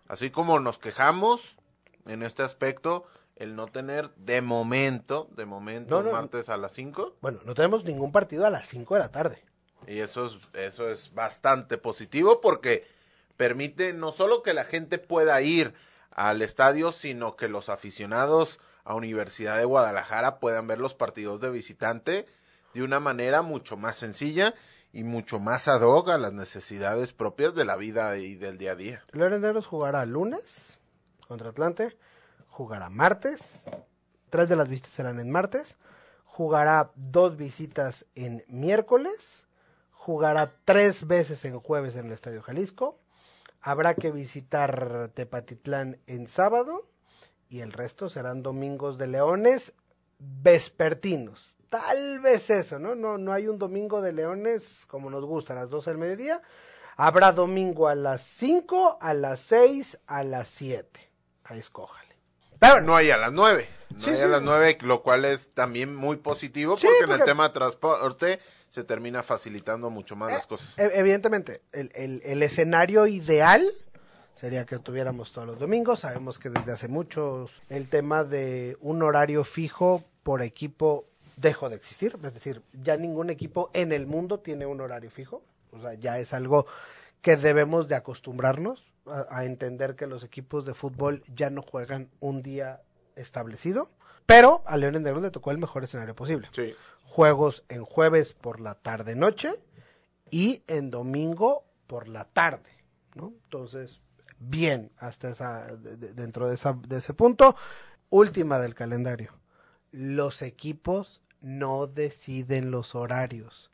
así 0.07 0.31
como 0.31 0.61
nos 0.61 0.77
quejamos 0.77 1.57
en 2.05 2.23
este 2.23 2.43
aspecto, 2.43 3.07
el 3.37 3.57
no 3.57 3.69
tener 3.69 4.11
de 4.17 4.43
momento, 4.43 5.31
de 5.35 5.47
momento, 5.47 6.03
martes 6.03 6.51
a 6.51 6.59
las 6.59 6.73
5. 6.73 7.15
Bueno, 7.23 7.41
no 7.47 7.55
tenemos 7.55 7.85
ningún 7.85 8.13
partido 8.13 8.45
a 8.45 8.51
las 8.51 8.69
5 8.69 8.95
de 8.95 9.01
la 9.01 9.11
tarde. 9.11 9.48
Y 9.87 10.01
eso 10.01 10.27
es, 10.27 10.39
eso 10.55 10.91
es 10.91 11.15
bastante 11.15 11.79
positivo 11.79 12.41
porque 12.41 12.87
permite 13.37 13.93
no 13.93 14.13
solo 14.13 14.43
que 14.43 14.55
la 14.55 14.65
gente 14.65 14.99
pueda 14.99 15.41
ir 15.41 15.75
al 16.11 16.43
estadio, 16.43 16.93
sino 16.93 17.37
que 17.37 17.49
los 17.49 17.69
aficionados 17.69 18.59
a 18.85 18.95
Universidad 18.95 19.57
de 19.57 19.65
Guadalajara 19.65 20.41
puedan 20.41 20.67
ver 20.67 20.79
los 20.79 20.95
partidos 20.95 21.41
de 21.41 21.51
visitante 21.51 22.27
de 22.75 22.83
una 22.83 23.01
manera 23.01 23.43
mucho 23.43 23.77
más 23.77 23.97
sencilla 23.97 24.55
y 24.93 25.05
mucho 25.05 25.39
más 25.39 25.69
ad 25.69 25.83
hoc 25.83 26.09
a 26.09 26.19
las 26.19 26.33
necesidades 26.33 27.13
propias 27.13 27.55
de 27.55 27.65
la 27.65 27.77
vida 27.77 28.17
y 28.17 28.35
del 28.35 28.59
día 28.59 28.73
a 28.73 28.77
día. 28.77 29.05
Negros 29.13 29.67
jugará 29.67 30.05
lunes 30.07 30.79
contra 31.27 31.51
Atlante, 31.51 31.97
jugará 32.49 32.89
martes, 32.89 33.65
tres 34.31 34.49
de 34.49 34.57
las 34.57 34.69
visitas 34.69 34.93
serán 34.93 35.21
en 35.21 35.31
martes, 35.31 35.77
jugará 36.25 36.91
dos 36.95 37.37
visitas 37.37 38.07
en 38.15 38.45
miércoles, 38.49 39.45
jugará 40.09 40.55
tres 40.65 41.07
veces 41.07 41.45
en 41.45 41.61
jueves 41.61 41.95
en 41.97 42.07
el 42.07 42.13
Estadio 42.13 42.41
Jalisco. 42.41 42.99
Habrá 43.61 43.93
que 43.93 44.11
visitar 44.11 45.11
Tepatitlán 45.13 46.01
en 46.07 46.29
sábado 46.29 46.89
y 47.51 47.61
el 47.61 47.75
resto 47.75 48.09
serán 48.09 48.43
domingos 48.43 48.97
de 48.97 49.07
Leones 49.07 49.75
vespertinos. 50.19 51.57
Tal 51.69 52.21
vez 52.21 52.49
eso, 52.49 52.79
¿no? 52.79 52.95
No, 52.95 53.19
no 53.19 53.35
hay 53.35 53.49
un 53.49 53.59
domingo 53.59 54.01
de 54.01 54.13
Leones 54.13 54.87
como 54.87 55.11
nos 55.11 55.27
gusta, 55.27 55.53
a 55.53 55.57
las 55.57 55.69
12 55.69 55.91
del 55.91 55.99
mediodía. 55.99 56.41
Habrá 56.97 57.33
domingo 57.33 57.87
a 57.87 57.95
las 57.95 58.23
5, 58.23 58.97
a 59.03 59.13
las 59.13 59.41
6, 59.41 59.99
a 60.07 60.25
las 60.25 60.49
7. 60.49 60.89
Ahí 61.45 61.59
escójale. 61.59 62.17
Pero 62.59 62.81
no 62.81 62.97
hay 62.97 63.11
a 63.11 63.19
las 63.19 63.33
9. 63.33 63.69
No 63.91 64.07
hay 64.07 64.21
a 64.23 64.27
las 64.27 64.41
9, 64.41 64.79
lo 64.85 65.03
cual 65.03 65.27
es 65.27 65.53
también 65.53 65.95
muy 65.95 66.17
positivo 66.17 66.77
porque, 66.77 66.89
porque 67.01 67.13
en 67.13 67.21
el 67.21 67.27
tema 67.27 67.49
de 67.49 67.53
transporte 67.53 68.41
se 68.71 68.85
termina 68.85 69.23
facilitando 69.23 69.91
mucho 69.91 70.17
más 70.17 70.33
las 70.33 70.45
eh, 70.45 70.49
cosas. 70.49 70.79
E, 70.79 70.91
evidentemente, 70.95 71.63
el, 71.73 71.91
el, 71.95 72.23
el, 72.25 72.43
escenario 72.43 73.07
ideal 73.07 73.63
sería 74.35 74.65
que 74.67 74.79
tuviéramos 74.79 75.33
todos 75.33 75.47
los 75.47 75.59
domingos. 75.59 76.01
Sabemos 76.01 76.39
que 76.39 76.51
desde 76.51 76.73
hace 76.73 76.89
muchos 76.89 77.63
el 77.69 77.89
tema 77.89 78.25
de 78.25 78.77
un 78.81 79.03
horario 79.03 79.45
fijo 79.45 80.05
por 80.23 80.43
equipo 80.43 81.07
dejó 81.37 81.69
de 81.69 81.77
existir. 81.77 82.17
Es 82.23 82.35
decir, 82.35 82.63
ya 82.83 82.97
ningún 82.97 83.31
equipo 83.31 83.71
en 83.73 83.93
el 83.93 84.07
mundo 84.07 84.41
tiene 84.41 84.67
un 84.67 84.81
horario 84.81 85.11
fijo. 85.11 85.43
O 85.73 85.81
sea, 85.81 85.95
ya 85.95 86.19
es 86.19 86.33
algo 86.33 86.67
que 87.23 87.37
debemos 87.37 87.89
de 87.89 87.97
acostumbrarnos 87.97 88.93
a, 89.07 89.27
a 89.31 89.45
entender 89.45 89.97
que 89.97 90.07
los 90.07 90.25
equipos 90.25 90.67
de 90.67 90.75
fútbol 90.75 91.23
ya 91.35 91.51
no 91.51 91.63
juegan 91.63 92.09
un 92.21 92.43
día 92.43 92.83
establecido. 93.17 93.91
Pero 94.29 94.63
a 94.67 94.77
Leones 94.77 95.01
Negros 95.01 95.23
le 95.23 95.33
tocó 95.33 95.51
el 95.51 95.59
mejor 95.59 95.83
escenario 95.83 96.15
posible. 96.15 96.49
Sí 96.53 96.75
juegos 97.09 97.65
en 97.69 97.85
jueves 97.85 98.35
por 98.35 98.61
la 98.61 98.75
tarde 98.75 99.17
noche 99.17 99.59
y 100.31 100.63
en 100.67 100.91
domingo 100.91 101.65
por 101.87 102.09
la 102.09 102.27
tarde, 102.27 102.71
¿no? 103.15 103.33
Entonces, 103.45 104.01
bien, 104.39 104.93
hasta 104.99 105.31
esa, 105.31 105.67
dentro 105.67 106.49
de, 106.49 106.55
esa, 106.55 106.79
de 106.87 106.99
ese 106.99 107.15
punto. 107.15 107.57
Última 108.11 108.59
del 108.59 108.75
calendario. 108.75 109.33
Los 109.91 110.43
equipos 110.43 111.23
no 111.41 111.87
deciden 111.87 112.71
los 112.71 112.95
horarios. 112.95 113.73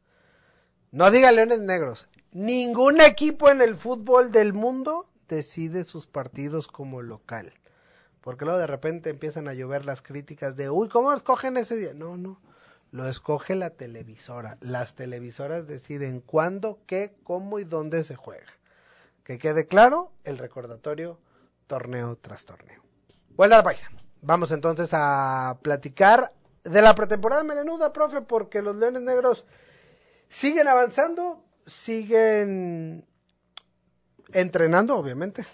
No 0.93 1.11
diga 1.11 1.33
Leones 1.33 1.61
Negros. 1.61 2.07
Ningún 2.31 3.01
equipo 3.01 3.51
en 3.51 3.63
el 3.63 3.75
fútbol 3.75 4.31
del 4.31 4.55
mundo 4.55 5.11
decide 5.29 5.83
sus 5.83 6.07
partidos 6.07 6.69
como 6.69 7.03
local. 7.03 7.53
Porque 8.25 8.47
luego 8.47 8.59
de 8.59 8.67
repente 8.67 9.11
empiezan 9.11 9.49
a 9.49 9.53
llover 9.53 9.85
las 9.85 10.01
críticas 10.01 10.57
de, 10.57 10.71
uy, 10.71 10.89
¿cómo 10.89 11.13
escogen 11.13 11.59
ese 11.59 11.77
día? 11.77 11.93
No, 11.93 12.17
no 12.17 12.41
lo 12.95 13.09
escoge 13.09 13.57
la 13.57 13.71
televisora. 13.71 14.57
Las 14.61 14.95
televisoras 14.95 15.67
deciden 15.67 16.21
cuándo, 16.21 16.79
qué, 16.87 17.17
cómo 17.25 17.59
y 17.59 17.65
dónde 17.65 18.05
se 18.05 18.15
juega. 18.15 18.47
Que 19.25 19.37
quede 19.37 19.67
claro 19.67 20.13
el 20.23 20.39
recordatorio 20.39 21.19
torneo 21.67 22.17
tras 22.17 22.45
torneo. 22.45 22.81
Vuelta 23.31 23.57
a 23.57 23.59
la 23.59 23.65
página. 23.65 23.91
Vamos 24.23 24.53
entonces 24.53 24.91
a 24.93 25.59
platicar 25.61 26.33
de 26.63 26.83
la 26.83 26.95
pretemporada 26.95 27.43
melenuda, 27.43 27.93
profe, 27.93 28.23
porque 28.23 28.63
los 28.63 28.77
Leones 28.77 29.03
Negros 29.03 29.45
siguen 30.29 30.69
avanzando, 30.69 31.45
siguen 31.67 33.05
entrenando, 34.33 34.97
obviamente, 34.97 35.45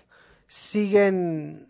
siguen 0.46 1.69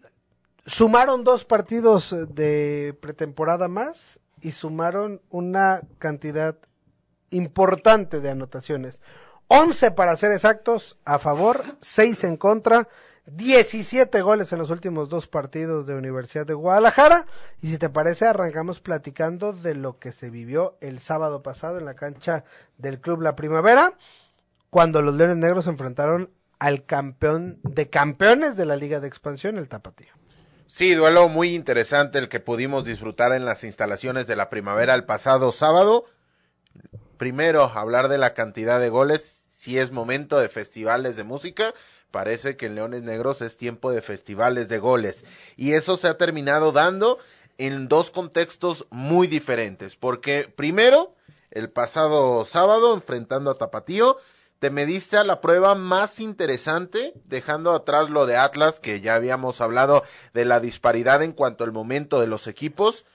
sumaron 0.70 1.24
dos 1.24 1.44
partidos 1.44 2.14
de 2.28 2.96
pretemporada 3.00 3.66
más 3.68 4.20
y 4.40 4.52
sumaron 4.52 5.20
una 5.28 5.82
cantidad 5.98 6.56
importante 7.30 8.20
de 8.20 8.30
anotaciones. 8.30 9.00
11 9.48 9.90
para 9.90 10.16
ser 10.16 10.30
exactos 10.30 10.96
a 11.04 11.18
favor, 11.18 11.64
6 11.80 12.24
en 12.24 12.36
contra, 12.36 12.88
17 13.26 14.22
goles 14.22 14.52
en 14.52 14.60
los 14.60 14.70
últimos 14.70 15.08
dos 15.08 15.26
partidos 15.26 15.86
de 15.86 15.96
Universidad 15.96 16.46
de 16.46 16.54
Guadalajara. 16.54 17.26
Y 17.60 17.68
si 17.68 17.78
te 17.78 17.88
parece, 17.88 18.26
arrancamos 18.26 18.78
platicando 18.80 19.52
de 19.52 19.74
lo 19.74 19.98
que 19.98 20.12
se 20.12 20.30
vivió 20.30 20.78
el 20.80 21.00
sábado 21.00 21.42
pasado 21.42 21.78
en 21.78 21.84
la 21.84 21.94
cancha 21.94 22.44
del 22.78 23.00
Club 23.00 23.22
La 23.22 23.34
Primavera, 23.34 23.94
cuando 24.70 25.02
los 25.02 25.16
Leones 25.16 25.36
Negros 25.36 25.64
se 25.64 25.70
enfrentaron 25.70 26.30
al 26.60 26.84
campeón 26.84 27.58
de 27.64 27.90
campeones 27.90 28.56
de 28.56 28.66
la 28.66 28.76
Liga 28.76 29.00
de 29.00 29.08
Expansión, 29.08 29.58
el 29.58 29.68
Tapatío. 29.68 30.19
Sí, 30.72 30.94
duelo 30.94 31.28
muy 31.28 31.56
interesante 31.56 32.20
el 32.20 32.28
que 32.28 32.38
pudimos 32.38 32.84
disfrutar 32.84 33.32
en 33.32 33.44
las 33.44 33.64
instalaciones 33.64 34.28
de 34.28 34.36
la 34.36 34.48
primavera 34.48 34.94
el 34.94 35.02
pasado 35.02 35.50
sábado. 35.50 36.04
Primero, 37.16 37.64
hablar 37.64 38.08
de 38.08 38.18
la 38.18 38.34
cantidad 38.34 38.78
de 38.78 38.88
goles, 38.88 39.20
si 39.50 39.78
es 39.78 39.90
momento 39.90 40.38
de 40.38 40.48
festivales 40.48 41.16
de 41.16 41.24
música, 41.24 41.74
parece 42.12 42.56
que 42.56 42.66
en 42.66 42.76
Leones 42.76 43.02
Negros 43.02 43.42
es 43.42 43.56
tiempo 43.56 43.90
de 43.90 44.00
festivales 44.00 44.68
de 44.68 44.78
goles. 44.78 45.24
Y 45.56 45.72
eso 45.72 45.96
se 45.96 46.06
ha 46.06 46.16
terminado 46.16 46.70
dando 46.70 47.18
en 47.58 47.88
dos 47.88 48.12
contextos 48.12 48.86
muy 48.90 49.26
diferentes, 49.26 49.96
porque 49.96 50.50
primero, 50.54 51.16
el 51.50 51.68
pasado 51.68 52.44
sábado, 52.44 52.94
enfrentando 52.94 53.50
a 53.50 53.58
Tapatío, 53.58 54.18
te 54.60 54.70
mediste 54.70 55.16
a 55.16 55.24
la 55.24 55.40
prueba 55.40 55.74
más 55.74 56.20
interesante, 56.20 57.14
dejando 57.24 57.72
atrás 57.72 58.10
lo 58.10 58.26
de 58.26 58.36
Atlas, 58.36 58.78
que 58.78 59.00
ya 59.00 59.14
habíamos 59.14 59.62
hablado 59.62 60.04
de 60.34 60.44
la 60.44 60.60
disparidad 60.60 61.22
en 61.22 61.32
cuanto 61.32 61.64
al 61.64 61.72
momento 61.72 62.20
de 62.20 62.26
los 62.26 62.46
equipos, 62.46 63.06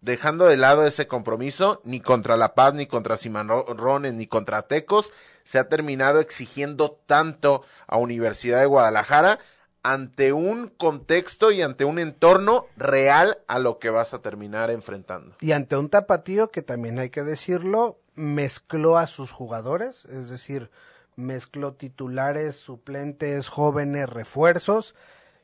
dejando 0.00 0.46
de 0.46 0.56
lado 0.56 0.84
ese 0.84 1.06
compromiso, 1.06 1.80
ni 1.84 2.00
contra 2.00 2.36
La 2.36 2.54
Paz, 2.54 2.74
ni 2.74 2.86
contra 2.86 3.16
Cimarrones, 3.16 4.14
ni 4.14 4.26
contra 4.26 4.62
Tecos, 4.62 5.12
se 5.44 5.60
ha 5.60 5.68
terminado 5.68 6.18
exigiendo 6.18 7.00
tanto 7.06 7.64
a 7.86 7.98
Universidad 7.98 8.58
de 8.58 8.66
Guadalajara 8.66 9.38
ante 9.84 10.32
un 10.32 10.66
contexto 10.66 11.52
y 11.52 11.62
ante 11.62 11.84
un 11.84 12.00
entorno 12.00 12.66
real 12.76 13.38
a 13.46 13.60
lo 13.60 13.78
que 13.78 13.90
vas 13.90 14.14
a 14.14 14.20
terminar 14.20 14.70
enfrentando. 14.70 15.36
Y 15.40 15.52
ante 15.52 15.76
un 15.76 15.88
tapatío 15.88 16.50
que 16.50 16.62
también 16.62 16.98
hay 16.98 17.10
que 17.10 17.22
decirlo, 17.22 18.00
mezcló 18.20 18.98
a 18.98 19.06
sus 19.06 19.32
jugadores, 19.32 20.04
es 20.04 20.28
decir, 20.28 20.70
mezcló 21.16 21.72
titulares, 21.74 22.56
suplentes, 22.56 23.48
jóvenes, 23.48 24.08
refuerzos. 24.08 24.94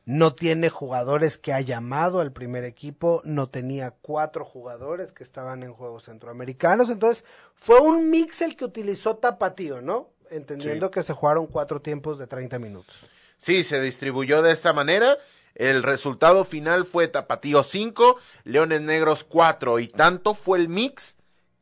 No 0.05 0.35
tiene 0.35 0.71
jugadores 0.71 1.37
que 1.37 1.53
ha 1.53 1.61
llamado 1.61 2.21
al 2.21 2.33
primer 2.33 2.63
equipo, 2.63 3.23
no 3.25 3.49
tenía 3.49 3.91
cuatro 3.91 4.45
jugadores 4.45 5.13
que 5.13 5.25
estaban 5.25 5.65
en 5.65 5.73
Juegos 5.73 6.05
Centroamericanos, 6.05 6.91
entonces 6.91 7.25
fue 7.57 7.81
un 7.81 8.09
mix 8.09 8.41
el 8.43 8.55
que 8.55 8.65
utilizó 8.65 9.17
Tapatío, 9.17 9.81
¿no? 9.83 10.11
Entendiendo 10.31 10.93
que 10.93 11.03
se 11.03 11.13
jugaron 11.13 11.49
cuatro 11.49 11.81
tiempos 11.83 12.19
de 12.19 12.29
30 12.29 12.59
minutos. 12.61 13.09
Sí, 13.39 13.65
se 13.65 13.81
distribuyó 13.81 14.43
de 14.43 14.53
esta 14.53 14.73
manera. 14.73 15.19
El 15.57 15.83
resultado 15.83 16.45
final 16.45 16.85
fue 16.85 17.09
Tapatío 17.09 17.65
5, 17.65 18.17
Leones 18.45 18.83
Negros 18.83 19.25
4 19.25 19.81
y 19.81 19.89
tanto 19.89 20.35
fue 20.35 20.59
el 20.59 20.69
mix 20.69 21.16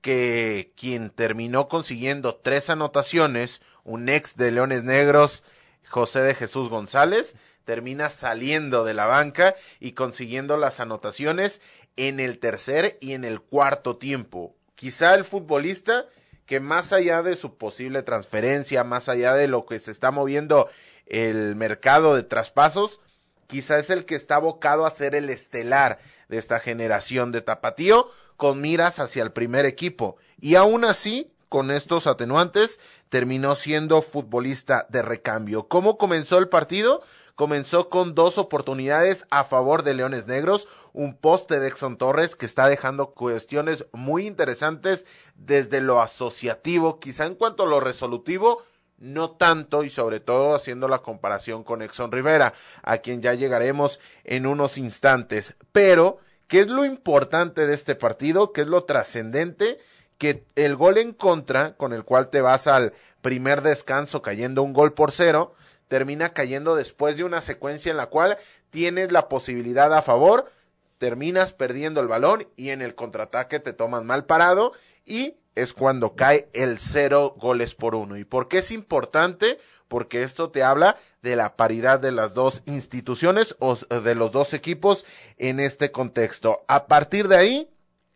que 0.04 0.70
quien 0.76 1.08
terminó 1.08 1.66
consiguiendo 1.66 2.36
tres 2.36 2.68
anotaciones, 2.68 3.62
un 3.84 4.10
ex 4.10 4.36
de 4.36 4.50
Leones 4.50 4.84
Negros, 4.84 5.42
José 5.88 6.20
de 6.20 6.34
Jesús 6.34 6.68
González, 6.68 7.36
termina 7.64 8.10
saliendo 8.10 8.84
de 8.84 8.92
la 8.92 9.06
banca 9.06 9.54
y 9.80 9.92
consiguiendo 9.92 10.58
las 10.58 10.78
anotaciones 10.78 11.62
en 11.96 12.20
el 12.20 12.38
tercer 12.38 12.98
y 13.00 13.14
en 13.14 13.24
el 13.24 13.40
cuarto 13.40 13.96
tiempo. 13.96 14.54
Quizá 14.74 15.14
el 15.14 15.24
futbolista 15.24 16.04
que 16.44 16.60
más 16.60 16.92
allá 16.92 17.22
de 17.22 17.34
su 17.34 17.56
posible 17.56 18.02
transferencia, 18.02 18.84
más 18.84 19.08
allá 19.08 19.32
de 19.32 19.48
lo 19.48 19.64
que 19.64 19.80
se 19.80 19.90
está 19.90 20.10
moviendo 20.10 20.68
el 21.06 21.56
mercado 21.56 22.14
de 22.14 22.24
traspasos, 22.24 23.00
quizá 23.46 23.78
es 23.78 23.88
el 23.88 24.04
que 24.04 24.16
está 24.16 24.34
abocado 24.34 24.84
a 24.84 24.90
ser 24.90 25.14
el 25.14 25.30
estelar 25.30 25.98
de 26.28 26.36
esta 26.36 26.60
generación 26.60 27.32
de 27.32 27.40
tapatío, 27.40 28.10
con 28.36 28.60
miras 28.60 28.98
hacia 28.98 29.22
el 29.22 29.32
primer 29.32 29.66
equipo. 29.66 30.16
Y 30.40 30.56
aún 30.56 30.84
así, 30.84 31.30
con 31.48 31.70
estos 31.70 32.06
atenuantes, 32.06 32.80
terminó 33.08 33.54
siendo 33.54 34.02
futbolista 34.02 34.86
de 34.88 35.02
recambio. 35.02 35.68
¿Cómo 35.68 35.98
comenzó 35.98 36.38
el 36.38 36.48
partido? 36.48 37.02
Comenzó 37.36 37.88
con 37.88 38.14
dos 38.14 38.38
oportunidades 38.38 39.26
a 39.30 39.44
favor 39.44 39.82
de 39.82 39.94
Leones 39.94 40.26
Negros, 40.28 40.68
un 40.92 41.16
poste 41.16 41.58
de 41.58 41.66
Exxon 41.66 41.96
Torres 41.96 42.36
que 42.36 42.46
está 42.46 42.68
dejando 42.68 43.10
cuestiones 43.10 43.86
muy 43.92 44.26
interesantes 44.26 45.04
desde 45.34 45.80
lo 45.80 46.00
asociativo, 46.00 47.00
quizá 47.00 47.26
en 47.26 47.34
cuanto 47.34 47.64
a 47.64 47.66
lo 47.66 47.80
resolutivo, 47.80 48.62
no 48.98 49.32
tanto 49.32 49.82
y 49.82 49.90
sobre 49.90 50.20
todo 50.20 50.54
haciendo 50.54 50.86
la 50.86 51.00
comparación 51.00 51.64
con 51.64 51.82
Exxon 51.82 52.12
Rivera, 52.12 52.54
a 52.82 52.98
quien 52.98 53.20
ya 53.20 53.34
llegaremos 53.34 53.98
en 54.22 54.46
unos 54.46 54.78
instantes. 54.78 55.54
Pero 55.72 56.18
¿Qué 56.46 56.60
es 56.60 56.66
lo 56.66 56.84
importante 56.84 57.66
de 57.66 57.74
este 57.74 57.94
partido? 57.94 58.52
¿Qué 58.52 58.62
es 58.62 58.66
lo 58.66 58.84
trascendente? 58.84 59.78
Que 60.18 60.44
el 60.54 60.76
gol 60.76 60.98
en 60.98 61.12
contra, 61.12 61.74
con 61.76 61.92
el 61.92 62.04
cual 62.04 62.28
te 62.28 62.40
vas 62.40 62.66
al 62.66 62.92
primer 63.22 63.62
descanso 63.62 64.22
cayendo 64.22 64.62
un 64.62 64.72
gol 64.72 64.92
por 64.92 65.10
cero, 65.10 65.54
termina 65.88 66.30
cayendo 66.30 66.76
después 66.76 67.16
de 67.16 67.24
una 67.24 67.40
secuencia 67.40 67.90
en 67.90 67.96
la 67.96 68.06
cual 68.06 68.38
tienes 68.70 69.12
la 69.12 69.28
posibilidad 69.28 69.92
a 69.94 70.02
favor, 70.02 70.50
terminas 70.98 71.52
perdiendo 71.52 72.00
el 72.00 72.08
balón 72.08 72.48
y 72.56 72.70
en 72.70 72.82
el 72.82 72.94
contraataque 72.94 73.60
te 73.60 73.72
tomas 73.72 74.04
mal 74.04 74.26
parado 74.26 74.72
y 75.04 75.36
es 75.54 75.72
cuando 75.72 76.14
cae 76.14 76.48
el 76.52 76.78
cero 76.78 77.34
goles 77.38 77.74
por 77.74 77.94
uno. 77.94 78.16
¿Y 78.16 78.24
por 78.24 78.48
qué 78.48 78.58
es 78.58 78.70
importante? 78.70 79.58
Porque 79.94 80.24
esto 80.24 80.50
te 80.50 80.64
habla 80.64 80.96
de 81.22 81.36
la 81.36 81.54
paridad 81.54 82.00
de 82.00 82.10
las 82.10 82.34
dos 82.34 82.64
instituciones 82.66 83.54
o 83.60 83.76
de 83.76 84.16
los 84.16 84.32
dos 84.32 84.52
equipos 84.52 85.06
en 85.38 85.60
este 85.60 85.92
contexto. 85.92 86.64
A 86.66 86.88
partir 86.88 87.28
de 87.28 87.36
ahí, 87.36 87.70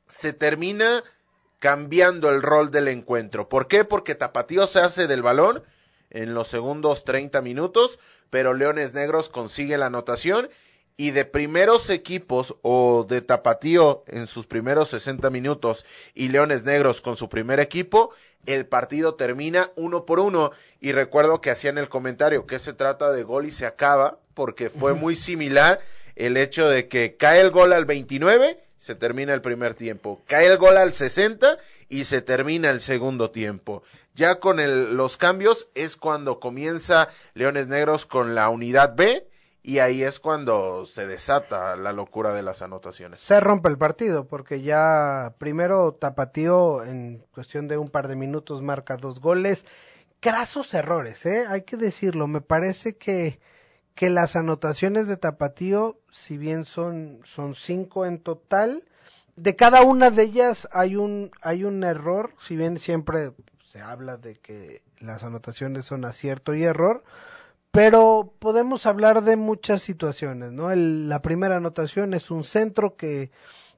se 0.09 0.33
termina 0.33 1.05
cambiando 1.61 2.31
el 2.31 2.43
rol 2.43 2.73
del 2.73 2.89
encuentro. 2.89 3.49
¿Por 3.49 3.69
qué? 3.69 3.85
Porque 3.85 4.17
Tapatío 4.17 4.67
se 4.67 4.81
hace 4.81 5.07
del 5.07 5.23
balón 5.23 5.63
en 6.11 6.35
los 6.35 6.49
segundos 6.49 7.05
30 7.05 7.43
minutos, 7.43 8.01
pero 8.29 8.55
Leones 8.55 8.93
Negros 8.93 9.29
consigue 9.29 9.79
la 9.79 9.87
anotación 9.87 10.51
y 11.01 11.13
de 11.13 11.25
primeros 11.25 11.91
equipos 11.91 12.57
o 12.63 13.07
de 13.09 13.23
Tapatío 13.23 14.03
en 14.09 14.27
sus 14.27 14.47
primeros 14.47 14.89
60 14.89 15.31
minutos 15.31 15.87
y 16.13 16.29
Leones 16.29 16.65
Negros 16.65 17.01
con 17.01 17.17
su 17.17 17.29
primer 17.29 17.61
equipo, 17.61 18.11
el 18.47 18.67
partido 18.67 19.15
termina 19.15 19.71
uno 19.77 20.05
por 20.05 20.19
uno. 20.19 20.51
Y 20.81 20.91
recuerdo 20.91 21.41
que 21.41 21.51
hacían 21.51 21.79
el 21.79 21.89
comentario 21.89 22.47
que 22.47 22.59
se 22.59 22.73
trata 22.73 23.13
de 23.13 23.23
gol 23.23 23.47
y 23.47 23.53
se 23.53 23.65
acaba, 23.65 24.19
porque 24.35 24.71
fue 24.71 24.93
muy 24.93 25.15
similar 25.15 25.79
el 26.17 26.37
hecho 26.37 26.69
de 26.69 26.89
que 26.89 27.17
cae 27.17 27.41
el 27.43 27.53
gol 27.53 27.73
al 27.73 27.85
29, 27.85 28.59
se 28.77 28.97
termina 28.97 29.33
el 29.35 29.41
primer 29.41 29.75
tiempo, 29.75 30.21
cae 30.27 30.49
el 30.49 30.59
gol 30.59 30.77
al 30.77 30.95
60 30.95 31.59
y 31.89 32.05
se 32.05 32.23
termina 32.23 32.71
el 32.71 32.81
segundo 32.81 33.31
tiempo. 33.31 33.85
Ya 34.17 34.41
con 34.41 34.59
el, 34.59 34.97
los 34.97 35.17
cambios 35.17 35.69
es 35.77 35.97
cuando 35.97 36.41
comienza 36.41 37.09
Leones 37.35 37.69
Negros 37.69 38.05
con 38.05 38.35
la 38.35 38.49
unidad 38.49 38.97
B 38.97 39.29
y 39.69 39.81
ahí 39.81 40.03
es 40.03 40.19
cuando 40.19 40.87
se 40.87 41.07
desata 41.07 41.77
la 41.77 41.93
locura 41.93 42.33
de 42.33 42.43
las 42.43 42.63
anotaciones. 42.63 43.21
Se 43.21 43.39
rompe 43.39 43.69
el 43.69 43.77
partido 43.77 44.27
porque 44.27 44.63
ya 44.63 45.35
primero 45.37 45.93
Tapatío 45.93 46.83
en 46.85 47.23
cuestión 47.35 47.69
de 47.69 47.77
un 47.77 47.91
par 47.91 48.09
de 48.09 48.17
minutos 48.17 48.63
marca 48.63 48.97
dos 48.97 49.21
goles. 49.21 49.67
Crasos 50.21 50.73
errores, 50.73 51.27
¿eh? 51.27 51.45
hay 51.47 51.65
que 51.65 51.77
decirlo. 51.77 52.27
Me 52.29 52.41
parece 52.41 52.97
que, 52.97 53.41
que 53.95 54.09
las 54.09 54.37
anotaciones 54.37 55.07
de 55.07 55.19
Tapatío, 55.19 55.99
si 56.11 56.39
bien 56.39 56.65
son, 56.65 57.21
son 57.25 57.55
cinco 57.55 58.07
en 58.07 58.21
total, 58.21 58.85
de 59.37 59.55
cada 59.55 59.83
una 59.83 60.11
de 60.11 60.23
ellas 60.23 60.67
hay 60.73 60.97
un, 60.97 61.31
hay 61.43 61.65
un 61.65 61.85
error, 61.85 62.33
si 62.39 62.57
bien 62.57 62.79
siempre 62.79 63.33
se 63.67 63.83
habla 63.83 64.17
de 64.17 64.37
que 64.37 64.81
las 64.99 65.25
anotaciones 65.25 65.85
son 65.85 66.07
acierto 66.07 66.55
y 66.55 66.65
error, 66.65 67.05
pero 67.79 68.35
podemos 68.41 68.87
hablar 68.87 69.23
de 69.23 69.37
muchas 69.37 69.83
situaciones, 69.83 70.51
¿no? 70.51 70.75
la 70.75 71.23
primera 71.23 71.59
anotación 71.59 72.13
es 72.13 72.29
un 72.33 72.43
centro 72.43 72.97
que, 72.97 73.31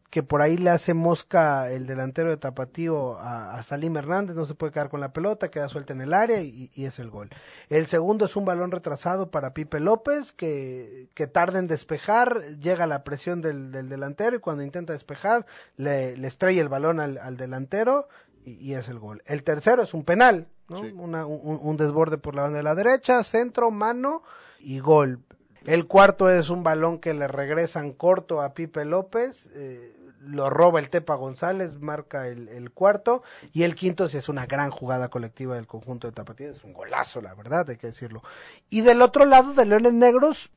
que 0.09 0.23
por 0.23 0.41
ahí 0.41 0.57
le 0.57 0.71
hace 0.71 0.95
mosca 0.95 1.71
el 1.71 1.87
delantero 1.87 2.31
de 2.31 2.39
Tapatío 2.39 3.19
a, 3.21 3.63
Salim 3.63 3.95
Hernández, 3.99 4.37
no 4.37 4.47
se 4.47 4.55
puede 4.55 4.73
quedar 4.73 4.89
con 4.89 5.01
la 5.01 5.13
pelota, 5.13 5.51
queda 5.51 5.69
suelta 5.69 5.93
en 5.93 6.01
el 6.01 6.15
área 6.15 6.41
y, 6.41 6.71
es 6.77 6.99
el 6.99 7.11
gol. 7.11 7.29
El 7.69 7.89
segundo 7.89 8.25
es 8.25 8.37
un 8.37 8.47
balón 8.47 8.71
retrasado 8.71 9.31
para 9.31 9.53
Pipe 9.53 9.81
López, 9.81 10.33
que, 10.33 11.11
que 11.13 11.27
tarda 11.27 11.59
en 11.59 11.67
despejar, 11.67 12.57
llega 12.59 12.87
la 12.87 13.05
presión 13.05 13.43
del, 13.43 13.71
del 13.71 13.91
delantero 13.91 14.35
y 14.35 14.41
cuando 14.41 14.65
intenta 14.65 14.95
despejar 14.95 15.45
le, 15.77 16.17
le 16.17 16.27
estrella 16.27 16.63
el 16.63 16.71
balón 16.71 17.01
al, 17.01 17.19
al 17.19 17.37
delantero 17.37 18.09
y, 18.45 18.75
es 18.75 18.89
el 18.89 18.99
gol. 18.99 19.23
El 19.27 19.43
tercero 19.43 19.83
es 19.83 19.95
un 19.95 20.05
penal, 20.05 20.49
¿no? 20.71 20.81
un, 20.81 21.77
desborde 21.77 22.17
por 22.17 22.35
la 22.35 22.43
banda 22.43 22.59
de 22.59 22.63
la 22.63 22.75
derecha, 22.75 23.23
centro, 23.23 23.71
mano 23.71 24.23
y 24.59 24.79
gol. 24.79 25.21
El 25.67 25.87
cuarto 25.87 26.31
es 26.31 26.49
un 26.49 26.63
balón 26.63 26.99
que 26.99 27.13
le 27.13 27.29
regresan 27.29 27.93
corto 27.93 28.41
a 28.41 28.55
Pipe 28.55 28.85
López. 28.87 29.51
Eh, 29.55 29.97
lo 30.21 30.51
roba 30.51 30.81
el 30.81 30.91
Tepa 30.91 31.15
González, 31.15 31.81
marca 31.81 32.29
el, 32.29 32.71
cuarto, 32.73 33.23
y 33.53 33.63
el 33.63 33.75
quinto 33.75 34.09
si 34.09 34.19
es 34.19 34.29
una 34.29 34.47
gran 34.47 34.71
jugada 34.71 35.09
colectiva 35.09 35.55
del 35.55 35.67
conjunto 35.67 36.07
de 36.07 36.13
Tapatías, 36.13 36.57
es 36.57 36.65
un 36.65 36.75
golazo, 36.75 37.23
la 37.23 37.35
verdad, 37.35 37.69
hay 37.71 37.77
que 37.77 37.89
decirlo. 37.89 38.23
Y 38.69 38.83
del 38.83 39.01
otro 39.03 39.25
lado, 39.25 39.55
de 39.55 39.65
Leones 39.65 39.95
Negros, 39.95 40.51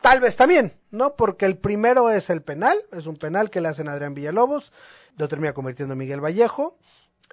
tal 0.00 0.20
vez 0.20 0.36
también, 0.36 0.74
¿no? 0.90 1.16
Porque 1.16 1.46
el 1.46 1.58
primero 1.58 2.10
es 2.10 2.30
el 2.30 2.42
penal, 2.42 2.78
es 2.92 3.06
un 3.06 3.16
penal 3.16 3.50
que 3.50 3.60
le 3.60 3.68
hacen 3.68 3.88
a 3.88 3.92
Adrián 3.92 4.14
Villalobos, 4.14 4.72
lo 5.16 5.28
termina 5.28 5.52
convirtiendo 5.52 5.96
Miguel 5.96 6.24
Vallejo. 6.24 6.78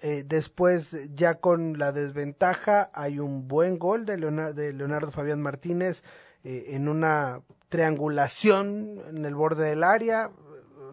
Eh, 0.01 0.23
después, 0.25 0.95
ya 1.15 1.35
con 1.35 1.79
la 1.79 1.91
desventaja, 1.91 2.91
hay 2.93 3.19
un 3.19 3.47
buen 3.47 3.79
gol 3.79 4.05
de 4.05 4.17
Leonardo, 4.17 4.53
de 4.53 4.73
Leonardo 4.73 5.11
Fabián 5.11 5.41
Martínez 5.41 6.03
eh, 6.43 6.65
en 6.69 6.87
una 6.87 7.41
triangulación 7.69 9.01
en 9.09 9.25
el 9.25 9.35
borde 9.35 9.69
del 9.69 9.83
área. 9.83 10.29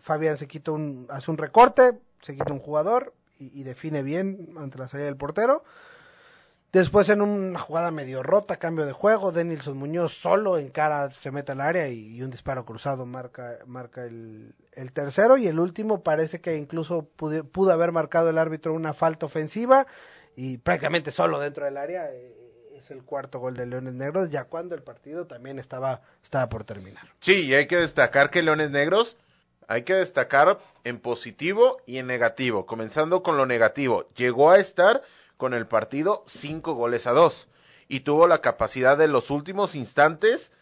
Fabián 0.00 0.36
se 0.36 0.48
quita 0.48 0.72
un, 0.72 1.06
hace 1.10 1.30
un 1.30 1.38
recorte, 1.38 1.98
se 2.20 2.34
quita 2.34 2.52
un 2.52 2.60
jugador 2.60 3.14
y, 3.38 3.62
define 3.62 4.02
bien 4.02 4.54
ante 4.58 4.78
la 4.78 4.88
salida 4.88 5.06
del 5.06 5.16
portero. 5.16 5.64
Después 6.74 7.08
en 7.08 7.22
una 7.22 7.56
jugada 7.60 7.92
medio 7.92 8.24
rota, 8.24 8.56
cambio 8.56 8.84
de 8.84 8.90
juego, 8.90 9.30
Denilson 9.30 9.76
Muñoz 9.76 10.12
solo 10.12 10.58
en 10.58 10.70
cara 10.70 11.08
se 11.12 11.30
mete 11.30 11.52
al 11.52 11.60
área 11.60 11.86
y, 11.86 12.20
un 12.20 12.32
disparo 12.32 12.64
cruzado 12.64 13.06
marca, 13.06 13.60
marca 13.64 14.02
el, 14.02 14.56
el, 14.72 14.90
tercero 14.90 15.36
y 15.36 15.46
el 15.46 15.60
último 15.60 16.02
parece 16.02 16.40
que 16.40 16.56
incluso 16.56 17.08
pudo, 17.14 17.70
haber 17.70 17.92
marcado 17.92 18.28
el 18.28 18.38
árbitro 18.38 18.74
una 18.74 18.92
falta 18.92 19.24
ofensiva 19.24 19.86
y 20.34 20.58
prácticamente 20.58 21.12
solo 21.12 21.38
dentro 21.38 21.64
del 21.64 21.76
área. 21.76 22.10
Eh, 22.10 22.34
es 22.76 22.90
el 22.90 23.04
cuarto 23.04 23.38
gol 23.38 23.54
de 23.54 23.66
Leones 23.66 23.94
Negros, 23.94 24.30
ya 24.30 24.42
cuando 24.42 24.74
el 24.74 24.82
partido 24.82 25.28
también 25.28 25.60
estaba, 25.60 26.02
estaba 26.24 26.48
por 26.48 26.64
terminar. 26.64 27.04
Sí, 27.20 27.46
y 27.46 27.54
hay 27.54 27.68
que 27.68 27.76
destacar 27.76 28.30
que 28.30 28.42
Leones 28.42 28.72
Negros, 28.72 29.16
hay 29.68 29.84
que 29.84 29.94
destacar 29.94 30.58
en 30.82 30.98
positivo 30.98 31.80
y 31.86 31.98
en 31.98 32.08
negativo. 32.08 32.66
Comenzando 32.66 33.22
con 33.22 33.36
lo 33.36 33.46
negativo, 33.46 34.08
llegó 34.16 34.50
a 34.50 34.58
estar 34.58 35.02
con 35.36 35.54
el 35.54 35.66
partido 35.66 36.24
cinco 36.26 36.74
goles 36.74 37.06
a 37.06 37.12
dos 37.12 37.48
y 37.88 38.00
tuvo 38.00 38.26
la 38.26 38.40
capacidad 38.40 38.96
de 38.96 39.08
los 39.08 39.30
últimos 39.30 39.74
instantes 39.74 40.52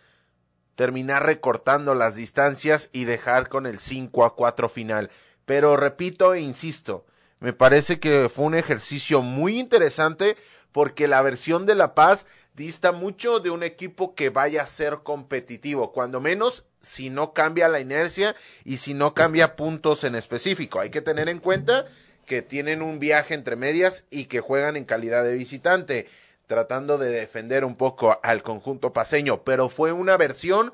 terminar 0.75 1.25
recortando 1.25 1.95
las 1.95 2.15
distancias 2.15 2.91
y 2.93 3.05
dejar 3.05 3.49
con 3.49 3.67
el 3.67 3.79
5 3.79 4.25
a 4.25 4.35
4 4.35 4.69
final. 4.69 5.11
Pero 5.45 5.77
repito 5.77 6.35
e 6.35 6.41
insisto, 6.41 7.05
me 7.41 7.53
parece 7.53 8.01
que 8.01 8.29
fue 8.29 8.47
un 8.47 8.55
ejercicio 8.55 9.23
muy 9.23 9.59
interesante 9.59 10.37
porque 10.73 11.09
la 11.09 11.21
versión 11.23 11.67
de 11.67 11.75
La 11.75 11.95
Paz 11.95 12.27
dista 12.55 12.93
mucho 12.93 13.41
de 13.41 13.51
un 13.51 13.63
equipo 13.63 14.15
que 14.15 14.31
vaya 14.31 14.63
a 14.63 14.67
ser 14.67 15.01
competitivo, 15.03 15.93
cuando 15.93 16.21
menos 16.21 16.65
si 16.81 17.11
no 17.11 17.33
cambia 17.33 17.69
la 17.69 17.81
inercia 17.81 18.35
y 18.65 18.79
si 18.79 18.95
no 18.95 19.15
cambia 19.15 19.57
puntos 19.57 20.05
en 20.05 20.15
específico. 20.15 20.81
Hay 20.81 20.91
que 20.91 21.01
tener 21.01 21.29
en 21.29 21.39
cuenta 21.39 21.87
que 22.27 22.43
tienen 22.43 22.83
un 22.83 22.99
viaje 22.99 23.35
entre 23.35 23.57
medias 23.57 24.05
y 24.11 24.27
que 24.27 24.41
juegan 24.41 24.77
en 24.77 24.85
calidad 24.85 25.25
de 25.25 25.35
visitante, 25.35 26.07
tratando 26.47 26.99
de 26.99 27.11
defender 27.11 27.65
un 27.65 27.77
poco 27.77 28.19
al 28.23 28.43
conjunto 28.43 28.93
paseño, 28.93 29.43
pero 29.43 29.69
fue 29.69 29.93
una 29.93 30.17
versión 30.17 30.73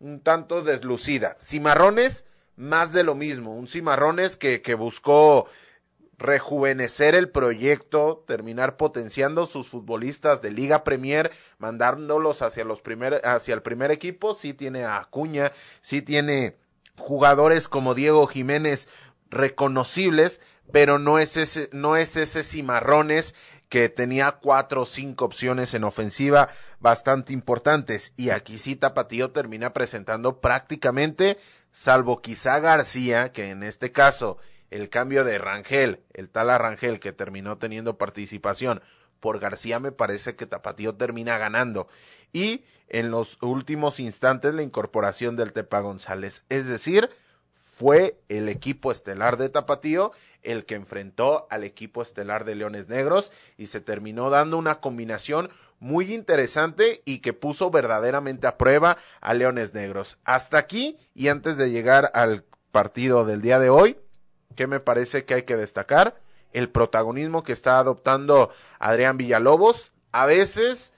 un 0.00 0.20
tanto 0.20 0.62
deslucida. 0.62 1.36
Cimarrones, 1.40 2.24
más 2.56 2.92
de 2.92 3.04
lo 3.04 3.14
mismo, 3.14 3.54
un 3.54 3.68
Cimarrones 3.68 4.36
que, 4.36 4.60
que 4.60 4.74
buscó 4.74 5.46
rejuvenecer 6.22 7.14
el 7.14 7.30
proyecto, 7.30 8.24
terminar 8.26 8.76
potenciando 8.76 9.46
sus 9.46 9.68
futbolistas 9.68 10.40
de 10.40 10.52
Liga 10.52 10.84
Premier, 10.84 11.32
mandándolos 11.58 12.42
hacia 12.42 12.64
los 12.64 12.80
primer, 12.80 13.20
hacia 13.24 13.54
el 13.54 13.62
primer 13.62 13.90
equipo, 13.90 14.34
sí 14.34 14.54
tiene 14.54 14.84
a 14.84 14.98
Acuña, 14.98 15.52
sí 15.80 16.00
tiene 16.00 16.56
jugadores 16.96 17.68
como 17.68 17.94
Diego 17.94 18.26
Jiménez 18.26 18.88
reconocibles, 19.30 20.40
pero 20.70 20.98
no 20.98 21.18
es 21.18 21.36
ese, 21.36 21.68
no 21.72 21.96
es 21.96 22.16
ese 22.16 22.42
cimarrones 22.42 23.34
que 23.68 23.88
tenía 23.88 24.32
cuatro 24.32 24.82
o 24.82 24.86
cinco 24.86 25.24
opciones 25.24 25.72
en 25.72 25.84
ofensiva 25.84 26.50
bastante 26.78 27.32
importantes. 27.32 28.12
Y 28.18 28.28
aquí 28.28 28.58
sí 28.58 28.76
Tapatío 28.76 29.30
termina 29.30 29.72
presentando 29.72 30.40
prácticamente, 30.40 31.38
salvo 31.70 32.20
quizá 32.20 32.60
García, 32.60 33.32
que 33.32 33.48
en 33.48 33.62
este 33.62 33.90
caso 33.90 34.36
el 34.70 34.90
cambio 34.90 35.24
de 35.24 35.38
Rangel, 35.38 36.00
el 36.12 36.28
tal 36.28 36.48
Rangel 36.48 37.00
que 37.00 37.12
terminó 37.12 37.56
teniendo 37.56 37.96
participación 37.96 38.82
por 39.20 39.38
García, 39.38 39.80
me 39.80 39.92
parece 39.92 40.36
que 40.36 40.46
Tapatío 40.46 40.96
termina 40.96 41.38
ganando. 41.38 41.88
Y 42.32 42.64
en 42.88 43.10
los 43.10 43.38
últimos 43.40 44.00
instantes 44.00 44.52
la 44.52 44.62
incorporación 44.62 45.34
del 45.36 45.54
Tepa 45.54 45.80
González. 45.80 46.44
Es 46.50 46.66
decir, 46.66 47.08
fue 47.82 48.16
el 48.28 48.48
equipo 48.48 48.92
estelar 48.92 49.38
de 49.38 49.48
Tapatío 49.48 50.12
el 50.44 50.66
que 50.66 50.76
enfrentó 50.76 51.48
al 51.50 51.64
equipo 51.64 52.00
estelar 52.00 52.44
de 52.44 52.54
Leones 52.54 52.88
Negros 52.88 53.32
y 53.58 53.66
se 53.66 53.80
terminó 53.80 54.30
dando 54.30 54.56
una 54.56 54.78
combinación 54.78 55.50
muy 55.80 56.14
interesante 56.14 57.02
y 57.04 57.18
que 57.18 57.32
puso 57.32 57.72
verdaderamente 57.72 58.46
a 58.46 58.56
prueba 58.56 58.98
a 59.20 59.34
Leones 59.34 59.74
Negros. 59.74 60.18
Hasta 60.22 60.58
aquí 60.58 60.96
y 61.12 61.26
antes 61.26 61.56
de 61.56 61.72
llegar 61.72 62.12
al 62.14 62.44
partido 62.70 63.24
del 63.24 63.42
día 63.42 63.58
de 63.58 63.70
hoy, 63.70 63.98
que 64.54 64.68
me 64.68 64.78
parece 64.78 65.24
que 65.24 65.34
hay 65.34 65.42
que 65.42 65.56
destacar, 65.56 66.20
el 66.52 66.68
protagonismo 66.68 67.42
que 67.42 67.52
está 67.52 67.80
adoptando 67.80 68.52
Adrián 68.78 69.16
Villalobos, 69.16 69.90
a 70.12 70.26
veces 70.26 70.92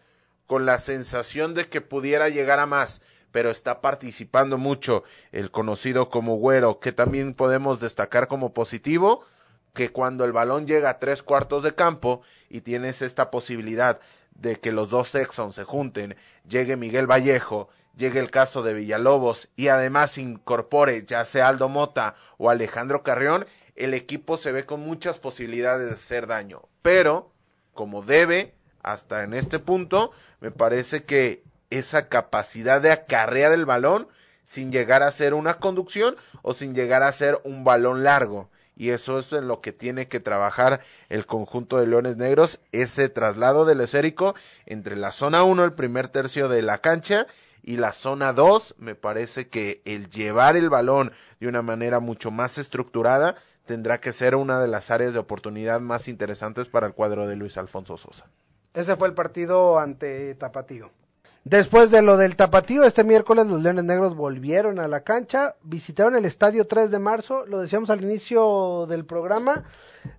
con 0.46 0.66
la 0.66 0.78
sensación 0.78 1.54
de 1.54 1.66
que 1.66 1.80
pudiera 1.80 2.28
llegar 2.28 2.60
a 2.60 2.66
más, 2.66 3.00
pero 3.34 3.50
está 3.50 3.80
participando 3.80 4.58
mucho 4.58 5.02
el 5.32 5.50
conocido 5.50 6.08
como 6.08 6.36
Güero, 6.36 6.78
que 6.78 6.92
también 6.92 7.34
podemos 7.34 7.80
destacar 7.80 8.28
como 8.28 8.54
positivo, 8.54 9.24
que 9.72 9.90
cuando 9.90 10.24
el 10.24 10.30
balón 10.30 10.68
llega 10.68 10.88
a 10.88 10.98
tres 11.00 11.24
cuartos 11.24 11.64
de 11.64 11.74
campo 11.74 12.22
y 12.48 12.60
tienes 12.60 13.02
esta 13.02 13.32
posibilidad 13.32 13.98
de 14.36 14.60
que 14.60 14.70
los 14.70 14.90
dos 14.90 15.12
Exxon 15.16 15.52
se 15.52 15.64
junten, 15.64 16.14
llegue 16.48 16.76
Miguel 16.76 17.10
Vallejo 17.10 17.70
llegue 17.96 18.20
el 18.20 18.30
caso 18.30 18.62
de 18.62 18.72
Villalobos 18.72 19.48
y 19.56 19.66
además 19.66 20.16
incorpore 20.16 21.04
ya 21.04 21.24
sea 21.24 21.48
Aldo 21.48 21.68
Mota 21.68 22.14
o 22.38 22.50
Alejandro 22.50 23.02
Carrión, 23.02 23.46
el 23.74 23.94
equipo 23.94 24.36
se 24.36 24.52
ve 24.52 24.64
con 24.64 24.78
muchas 24.78 25.18
posibilidades 25.18 25.88
de 25.88 25.94
hacer 25.94 26.28
daño. 26.28 26.62
Pero, 26.82 27.32
como 27.72 28.02
debe, 28.02 28.54
hasta 28.84 29.24
en 29.24 29.34
este 29.34 29.58
punto, 29.58 30.12
me 30.38 30.52
parece 30.52 31.02
que 31.02 31.42
esa 31.78 32.08
capacidad 32.08 32.80
de 32.80 32.92
acarrear 32.92 33.52
el 33.52 33.66
balón 33.66 34.08
sin 34.44 34.70
llegar 34.72 35.02
a 35.02 35.10
ser 35.10 35.34
una 35.34 35.54
conducción 35.54 36.16
o 36.42 36.54
sin 36.54 36.74
llegar 36.74 37.02
a 37.02 37.12
ser 37.12 37.40
un 37.44 37.64
balón 37.64 38.04
largo. 38.04 38.50
Y 38.76 38.90
eso 38.90 39.18
es 39.18 39.32
en 39.32 39.46
lo 39.46 39.60
que 39.60 39.72
tiene 39.72 40.08
que 40.08 40.20
trabajar 40.20 40.80
el 41.08 41.26
conjunto 41.26 41.78
de 41.78 41.86
Leones 41.86 42.16
Negros, 42.16 42.60
ese 42.72 43.08
traslado 43.08 43.64
del 43.64 43.80
esférico 43.80 44.34
entre 44.66 44.96
la 44.96 45.12
zona 45.12 45.44
1, 45.44 45.64
el 45.64 45.72
primer 45.74 46.08
tercio 46.08 46.48
de 46.48 46.62
la 46.62 46.78
cancha, 46.78 47.26
y 47.62 47.78
la 47.78 47.92
zona 47.92 48.34
2, 48.34 48.74
me 48.78 48.94
parece 48.94 49.48
que 49.48 49.80
el 49.86 50.10
llevar 50.10 50.56
el 50.56 50.68
balón 50.68 51.12
de 51.40 51.48
una 51.48 51.62
manera 51.62 51.98
mucho 51.98 52.30
más 52.30 52.58
estructurada 52.58 53.36
tendrá 53.64 54.00
que 54.00 54.12
ser 54.12 54.34
una 54.34 54.60
de 54.60 54.68
las 54.68 54.90
áreas 54.90 55.14
de 55.14 55.18
oportunidad 55.18 55.80
más 55.80 56.08
interesantes 56.08 56.68
para 56.68 56.86
el 56.86 56.92
cuadro 56.92 57.26
de 57.26 57.36
Luis 57.36 57.56
Alfonso 57.56 57.96
Sosa. 57.96 58.26
Ese 58.74 58.96
fue 58.96 59.08
el 59.08 59.14
partido 59.14 59.78
ante 59.78 60.34
Tapatío. 60.34 60.90
Después 61.44 61.90
de 61.90 62.00
lo 62.00 62.16
del 62.16 62.36
Tapatío, 62.36 62.84
este 62.84 63.04
miércoles 63.04 63.46
los 63.46 63.60
Leones 63.60 63.84
Negros 63.84 64.16
volvieron 64.16 64.80
a 64.80 64.88
la 64.88 65.02
cancha, 65.02 65.56
visitaron 65.62 66.16
el 66.16 66.24
estadio 66.24 66.66
3 66.66 66.90
de 66.90 66.98
marzo, 66.98 67.44
lo 67.44 67.60
decíamos 67.60 67.90
al 67.90 68.02
inicio 68.02 68.86
del 68.88 69.04
programa, 69.04 69.64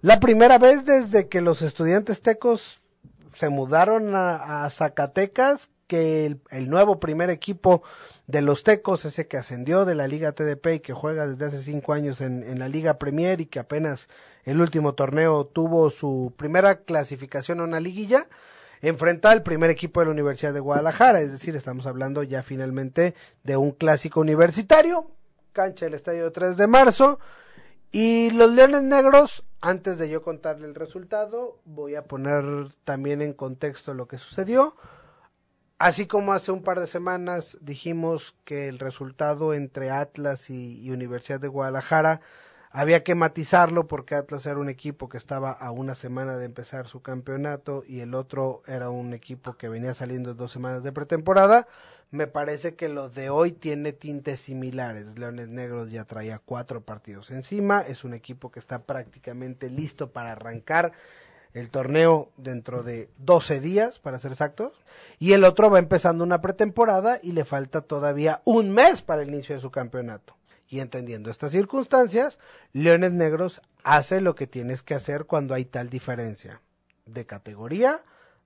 la 0.01 0.19
primera 0.19 0.59
vez 0.59 0.85
desde 0.85 1.27
que 1.27 1.41
los 1.41 1.63
estudiantes 1.63 2.21
tecos 2.21 2.79
se 3.33 3.49
mudaron 3.49 4.13
a, 4.13 4.69
Zacatecas 4.69 5.69
que 5.87 6.37
el, 6.51 6.69
nuevo 6.69 6.99
primer 6.99 7.31
equipo 7.31 7.81
de 8.27 8.41
los 8.41 8.63
Tecos, 8.63 9.05
ese 9.05 9.27
que 9.27 9.37
ascendió 9.37 9.85
de 9.85 9.93
la 9.93 10.07
Liga 10.07 10.31
TDP 10.31 10.67
y 10.75 10.79
que 10.79 10.93
juega 10.93 11.27
desde 11.27 11.45
hace 11.45 11.61
cinco 11.61 11.93
años 11.93 12.21
en, 12.21 12.43
en, 12.43 12.59
la 12.59 12.69
Liga 12.69 12.97
Premier 12.97 13.41
y 13.41 13.45
que 13.45 13.59
apenas 13.59 14.09
el 14.45 14.61
último 14.61 14.93
torneo 14.93 15.45
tuvo 15.45 15.89
su 15.89 16.33
primera 16.37 16.81
clasificación 16.81 17.59
a 17.59 17.65
una 17.65 17.79
liguilla, 17.79 18.27
enfrenta 18.81 19.31
al 19.31 19.43
primer 19.43 19.69
equipo 19.69 19.99
de 19.99 20.07
la 20.07 20.11
Universidad 20.11 20.53
de 20.53 20.59
Guadalajara, 20.59 21.21
es 21.21 21.31
decir, 21.31 21.55
estamos 21.55 21.85
hablando 21.85 22.23
ya 22.23 22.43
finalmente 22.43 23.15
de 23.43 23.57
un 23.57 23.71
clásico 23.71 24.21
universitario, 24.21 25.11
cancha 25.53 25.85
del 25.85 25.93
Estadio 25.93 26.31
3 26.31 26.57
de 26.57 26.67
marzo, 26.67 27.19
y 27.91 28.31
los 28.31 28.51
Leones 28.51 28.83
Negros, 28.83 29.45
antes 29.61 29.97
de 29.97 30.09
yo 30.09 30.21
contarle 30.21 30.67
el 30.67 30.75
resultado, 30.75 31.61
voy 31.63 31.95
a 31.95 32.03
poner 32.03 32.43
también 32.83 33.21
en 33.21 33.31
contexto 33.31 33.93
lo 33.93 34.07
que 34.07 34.17
sucedió. 34.17 34.75
Así 35.77 36.05
como 36.05 36.33
hace 36.33 36.51
un 36.51 36.63
par 36.63 36.79
de 36.79 36.87
semanas 36.87 37.57
dijimos 37.61 38.35
que 38.43 38.67
el 38.67 38.79
resultado 38.79 39.53
entre 39.53 39.91
Atlas 39.91 40.49
y, 40.49 40.89
Universidad 40.89 41.39
de 41.39 41.47
Guadalajara 41.47 42.21
había 42.75 43.03
que 43.03 43.15
matizarlo 43.15 43.87
porque 43.87 44.15
Atlas 44.15 44.45
era 44.45 44.59
un 44.59 44.67
equipo 44.67 45.07
que 45.07 45.17
estaba 45.17 45.49
a 45.51 45.71
una 45.71 45.95
semana 45.95 46.35
de 46.37 46.43
empezar 46.43 46.87
su 46.87 47.01
campeonato 47.01 47.85
y 47.87 48.01
el 48.01 48.13
otro 48.13 48.63
era 48.67 48.89
un 48.89 49.13
equipo 49.13 49.53
que 49.55 49.69
venía 49.69 49.93
saliendo 49.93 50.33
dos 50.33 50.51
semanas 50.51 50.83
de 50.83 50.91
pretemporada. 50.91 51.67
me 52.11 52.27
parece 52.27 52.75
que 52.75 52.89
lo 52.89 53.09
de 53.09 53.29
hoy 53.29 53.53
tiene 53.53 53.93
tintes 53.93 54.41
similares. 54.41 55.17
Leones 55.17 55.47
Negros 55.47 55.89
ya 55.89 56.03
traía 56.03 56.39
cuatro 56.39 56.81
partidos 56.81 57.31
encima, 57.31 57.79
es 57.79 58.03
un 58.03 58.13
equipo 58.13 58.51
que 58.51 58.59
está 58.59 58.83
prácticamente 58.83 59.69
listo 59.69 60.11
para 60.11 60.33
arrancar 60.33 60.91
el 61.53 61.69
torneo 61.69 62.29
dentro 62.35 62.83
de 62.83 63.09
12 63.19 63.61
días, 63.61 63.99
para 63.99 64.19
ser 64.19 64.33
exactos, 64.33 64.73
y 65.17 65.31
el 65.31 65.45
otro 65.45 65.69
va 65.69 65.79
empezando 65.79 66.25
una 66.25 66.41
pretemporada 66.41 67.19
y 67.23 67.31
le 67.31 67.45
falta 67.45 67.79
todavía 67.79 68.41
un 68.43 68.71
mes 68.71 69.01
para 69.01 69.21
el 69.21 69.29
inicio 69.29 69.55
de 69.55 69.61
su 69.61 69.71
campeonato. 69.71 70.35
Y 70.67 70.79
entendiendo 70.79 71.29
estas 71.29 71.51
circunstancias, 71.51 72.39
Leones 72.73 73.11
Negros 73.11 73.61
hace 73.83 74.21
lo 74.21 74.35
que 74.35 74.47
tienes 74.47 74.81
que 74.81 74.95
hacer 74.95 75.25
cuando 75.25 75.53
hay 75.53 75.65
tal 75.65 75.89
diferencia 75.89 76.61
de 77.05 77.25
categoría, 77.25 78.03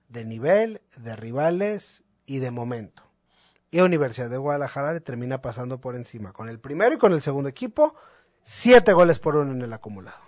de 0.08 0.24
nivel, 0.24 0.82
de 0.96 1.16
rivales 1.16 2.02
y 2.26 2.38
de 2.38 2.50
momento. 2.50 3.02
Y 3.70 3.80
Universidad 3.80 4.28
de 4.28 4.36
Guadalajara 4.36 4.98
termina 5.00 5.40
pasando 5.40 5.80
por 5.80 5.94
encima 5.94 6.32
con 6.32 6.48
el 6.48 6.58
primero 6.58 6.94
y 6.94 6.98
con 6.98 7.12
el 7.12 7.22
segundo 7.22 7.48
equipo, 7.48 7.94
siete 8.42 8.92
goles 8.92 9.18
por 9.18 9.36
uno 9.36 9.52
en 9.52 9.62
el 9.62 9.72
acumulado. 9.72 10.18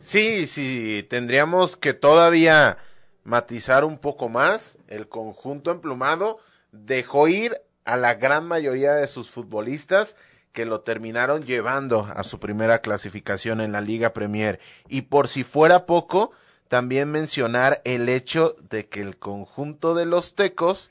Sí, 0.00 0.48
sí, 0.48 1.06
tendríamos 1.08 1.76
que 1.76 1.94
todavía 1.94 2.78
matizar 3.22 3.84
un 3.84 3.98
poco 3.98 4.28
más. 4.28 4.78
El 4.88 5.08
conjunto 5.08 5.70
emplumado 5.70 6.38
dejó 6.72 7.28
ir 7.28 7.62
a 7.84 7.96
la 7.96 8.14
gran 8.14 8.46
mayoría 8.46 8.94
de 8.94 9.06
sus 9.06 9.30
futbolistas 9.30 10.16
que 10.52 10.64
lo 10.64 10.80
terminaron 10.80 11.44
llevando 11.44 12.08
a 12.14 12.22
su 12.24 12.38
primera 12.38 12.80
clasificación 12.80 13.60
en 13.60 13.72
la 13.72 13.80
Liga 13.80 14.12
Premier. 14.12 14.60
Y 14.88 15.02
por 15.02 15.28
si 15.28 15.44
fuera 15.44 15.86
poco, 15.86 16.32
también 16.68 17.10
mencionar 17.10 17.80
el 17.84 18.08
hecho 18.08 18.56
de 18.70 18.86
que 18.86 19.00
el 19.00 19.16
conjunto 19.16 19.94
de 19.94 20.06
los 20.06 20.34
tecos 20.34 20.90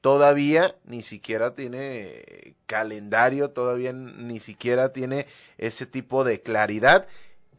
todavía 0.00 0.76
ni 0.84 1.02
siquiera 1.02 1.54
tiene 1.54 2.54
calendario, 2.66 3.50
todavía 3.50 3.92
ni 3.92 4.40
siquiera 4.40 4.92
tiene 4.92 5.26
ese 5.58 5.86
tipo 5.86 6.24
de 6.24 6.40
claridad 6.40 7.06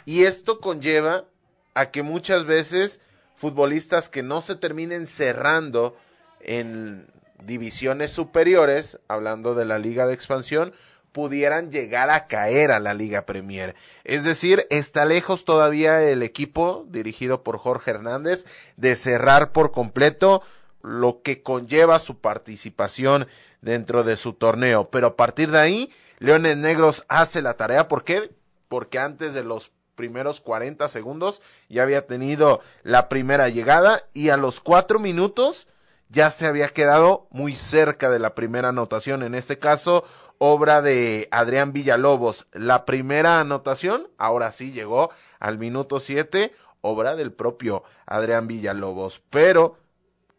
y 0.05 0.23
esto 0.23 0.59
conlleva 0.59 1.25
a 1.73 1.91
que 1.91 2.01
muchas 2.01 2.45
veces 2.45 3.01
futbolistas 3.35 4.09
que 4.09 4.23
no 4.23 4.41
se 4.41 4.55
terminen 4.55 5.07
cerrando 5.07 5.95
en 6.39 7.07
divisiones 7.45 8.11
superiores, 8.11 8.99
hablando 9.07 9.55
de 9.55 9.65
la 9.65 9.79
liga 9.79 10.05
de 10.05 10.13
expansión, 10.13 10.73
pudieran 11.11 11.71
llegar 11.71 12.09
a 12.09 12.27
caer 12.27 12.71
a 12.71 12.79
la 12.79 12.93
Liga 12.93 13.25
Premier. 13.25 13.75
Es 14.03 14.23
decir, 14.23 14.65
está 14.69 15.05
lejos 15.05 15.45
todavía 15.45 16.01
el 16.03 16.23
equipo 16.23 16.85
dirigido 16.89 17.43
por 17.43 17.57
Jorge 17.57 17.91
Hernández 17.91 18.45
de 18.77 18.95
cerrar 18.95 19.51
por 19.51 19.71
completo 19.71 20.41
lo 20.81 21.21
que 21.21 21.43
conlleva 21.43 21.99
su 21.99 22.19
participación 22.19 23.27
dentro 23.61 24.03
de 24.03 24.15
su 24.15 24.33
torneo. 24.33 24.89
Pero 24.89 25.07
a 25.07 25.15
partir 25.15 25.51
de 25.51 25.59
ahí, 25.59 25.89
Leones 26.19 26.57
Negros 26.57 27.05
hace 27.07 27.41
la 27.41 27.55
tarea. 27.55 27.87
¿Por 27.87 28.03
qué? 28.03 28.31
Porque 28.67 28.99
antes 28.99 29.33
de 29.33 29.43
los 29.43 29.71
primeros 29.95 30.41
40 30.41 30.87
segundos 30.87 31.41
ya 31.69 31.83
había 31.83 32.07
tenido 32.07 32.61
la 32.83 33.09
primera 33.09 33.49
llegada 33.49 34.01
y 34.13 34.29
a 34.29 34.37
los 34.37 34.59
cuatro 34.59 34.97
minutos 34.97 35.67
ya 36.09 36.29
se 36.29 36.45
había 36.45 36.67
quedado 36.69 37.27
muy 37.31 37.55
cerca 37.55 38.09
de 38.09 38.19
la 38.19 38.35
primera 38.35 38.69
anotación. 38.69 39.23
En 39.23 39.35
este 39.35 39.59
caso, 39.59 40.03
obra 40.43 40.81
de 40.81 41.27
Adrián 41.29 41.71
Villalobos. 41.71 42.47
La 42.51 42.83
primera 42.83 43.39
anotación, 43.39 44.07
ahora 44.17 44.51
sí 44.51 44.71
llegó 44.71 45.11
al 45.39 45.59
minuto 45.59 45.99
7, 45.99 46.51
obra 46.81 47.15
del 47.15 47.31
propio 47.31 47.83
Adrián 48.07 48.47
Villalobos. 48.47 49.21
Pero 49.29 49.77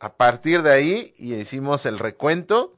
a 0.01 0.15
partir 0.15 0.65
de 0.65 0.73
ahí, 0.73 1.15
y 1.17 1.35
hicimos 1.35 1.87
el 1.87 2.01
recuento, 2.01 2.75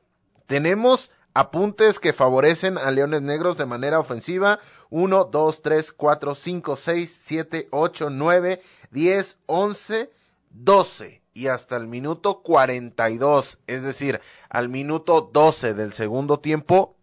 tenemos 0.47 1.11
apuntes 1.33 1.99
que 1.99 2.13
favorecen 2.13 2.77
a 2.77 2.91
Leones 2.91 3.23
Negros 3.23 3.57
de 3.57 3.65
manera 3.65 3.99
ofensiva. 4.01 4.59
1, 4.91 5.25
2, 5.25 5.63
3, 5.63 5.93
4, 5.93 6.35
5, 6.35 6.77
6, 6.77 7.21
7, 7.25 7.69
8, 7.71 8.11
9, 8.11 8.63
10, 8.91 9.39
11, 9.47 10.11
12 10.51 11.23
y 11.33 11.47
hasta 11.47 11.79
el 11.79 11.87
minuto 11.87 12.43
42, 12.43 13.59
es 13.67 13.83
decir, 13.83 14.21
al 14.51 14.69
minuto 14.69 15.31
12 15.33 15.73
del 15.73 15.95
segundo 15.95 16.39
tiempo, 16.39 16.95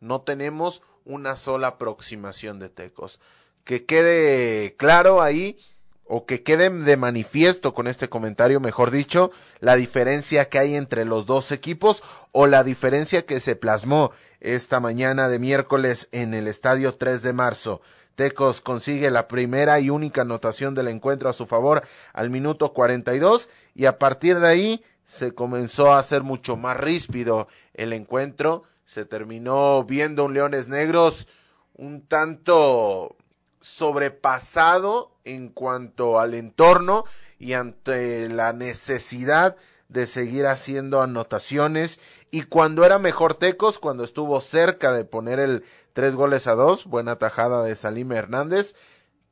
no 0.00 0.22
tenemos 0.22 0.82
una 1.04 1.36
sola 1.36 1.68
aproximación 1.68 2.58
de 2.58 2.68
Tecos. 2.68 3.20
Que 3.64 3.84
quede 3.84 4.76
claro 4.76 5.20
ahí 5.22 5.58
o 6.04 6.24
que 6.24 6.42
quede 6.42 6.70
de 6.70 6.96
manifiesto 6.96 7.74
con 7.74 7.86
este 7.86 8.08
comentario, 8.08 8.60
mejor 8.60 8.90
dicho, 8.90 9.30
la 9.60 9.76
diferencia 9.76 10.48
que 10.48 10.58
hay 10.58 10.74
entre 10.74 11.04
los 11.04 11.26
dos 11.26 11.52
equipos 11.52 12.02
o 12.32 12.46
la 12.46 12.64
diferencia 12.64 13.26
que 13.26 13.40
se 13.40 13.56
plasmó 13.56 14.10
esta 14.40 14.80
mañana 14.80 15.28
de 15.28 15.38
miércoles 15.38 16.08
en 16.12 16.32
el 16.32 16.48
estadio 16.48 16.94
3 16.94 17.22
de 17.22 17.32
marzo. 17.32 17.82
Tecos 18.14 18.60
consigue 18.60 19.10
la 19.10 19.28
primera 19.28 19.78
y 19.80 19.90
única 19.90 20.22
anotación 20.22 20.74
del 20.74 20.88
encuentro 20.88 21.28
a 21.28 21.34
su 21.34 21.46
favor 21.46 21.82
al 22.12 22.30
minuto 22.30 22.72
42 22.72 23.48
y 23.74 23.84
a 23.84 23.98
partir 23.98 24.40
de 24.40 24.48
ahí 24.48 24.84
se 25.04 25.34
comenzó 25.34 25.92
a 25.92 25.98
hacer 26.00 26.22
mucho 26.22 26.56
más 26.56 26.76
ríspido 26.76 27.48
el 27.74 27.92
encuentro. 27.92 28.64
Se 28.88 29.04
terminó 29.04 29.84
viendo 29.84 30.24
un 30.24 30.32
Leones 30.32 30.68
Negros 30.68 31.28
un 31.74 32.00
tanto 32.00 33.16
sobrepasado 33.60 35.12
en 35.24 35.50
cuanto 35.50 36.18
al 36.18 36.32
entorno 36.32 37.04
y 37.38 37.52
ante 37.52 38.30
la 38.30 38.54
necesidad 38.54 39.56
de 39.90 40.06
seguir 40.06 40.46
haciendo 40.46 41.02
anotaciones. 41.02 42.00
Y 42.30 42.44
cuando 42.44 42.82
era 42.86 42.98
mejor 42.98 43.34
Tecos, 43.34 43.78
cuando 43.78 44.04
estuvo 44.04 44.40
cerca 44.40 44.90
de 44.94 45.04
poner 45.04 45.38
el 45.38 45.64
tres 45.92 46.14
goles 46.14 46.46
a 46.46 46.54
dos, 46.54 46.86
buena 46.86 47.16
tajada 47.16 47.62
de 47.64 47.76
Salim 47.76 48.10
Hernández, 48.12 48.74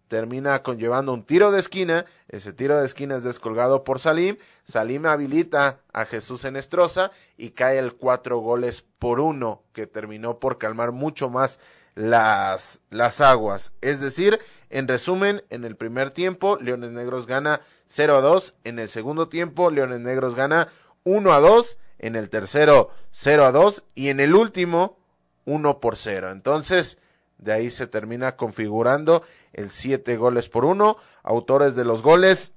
termina 0.09 0.63
conllevando 0.63 1.13
un 1.13 1.25
tiro 1.25 1.51
de 1.51 1.61
esquina, 1.61 2.07
ese 2.29 2.53
tiro 2.53 2.79
de 2.79 2.87
esquina 2.87 3.17
es 3.17 3.25
descolgado 3.25 3.85
por 3.85 4.01
Salim, 4.01 4.37
Salim 4.65 5.07
habilita 5.07 5.81
a 5.93 6.05
Jesús 6.05 6.45
Enestrosa 6.45 7.11
y 7.37 7.51
cae 7.51 7.79
el 7.79 7.95
cuatro 7.95 8.39
goles 8.39 8.85
por 8.99 9.21
uno, 9.21 9.63
que 9.73 9.87
terminó 9.87 10.39
por 10.39 10.59
calmar 10.59 10.93
mucho 10.93 11.29
más 11.29 11.59
las, 11.95 12.81
las 12.91 13.21
aguas. 13.21 13.73
Es 13.81 14.01
decir, 14.01 14.39
en 14.71 14.89
resumen, 14.89 15.43
en 15.51 15.65
el 15.65 15.77
primer 15.77 16.11
tiempo, 16.11 16.59
Leones 16.61 16.93
Negros 16.93 17.27
gana 17.27 17.61
0 17.87 18.17
a 18.17 18.21
2. 18.21 18.55
En 18.65 18.79
el 18.79 18.89
segundo 18.89 19.29
tiempo, 19.29 19.71
Leones 19.71 20.01
Negros 20.01 20.35
gana 20.35 20.69
1 21.05 21.33
a 21.33 21.41
2. 21.41 21.79
En 21.99 22.17
el 22.17 22.29
tercero, 22.29 22.91
0 23.13 23.47
a 23.47 23.53
2. 23.53 23.85
Y 23.95 24.09
en 24.09 24.21
el 24.21 24.35
último, 24.35 24.99
1 25.47 25.81
por 25.81 25.97
0. 25.97 26.33
Entonces, 26.33 26.99
de 27.39 27.53
ahí 27.53 27.71
se 27.71 27.87
termina 27.87 28.37
configurando 28.37 29.23
el 29.53 29.71
7 29.71 30.17
goles 30.17 30.49
por 30.49 30.65
1. 30.65 30.97
Autores 31.23 31.75
de 31.75 31.85
los 31.85 32.03
goles, 32.03 32.53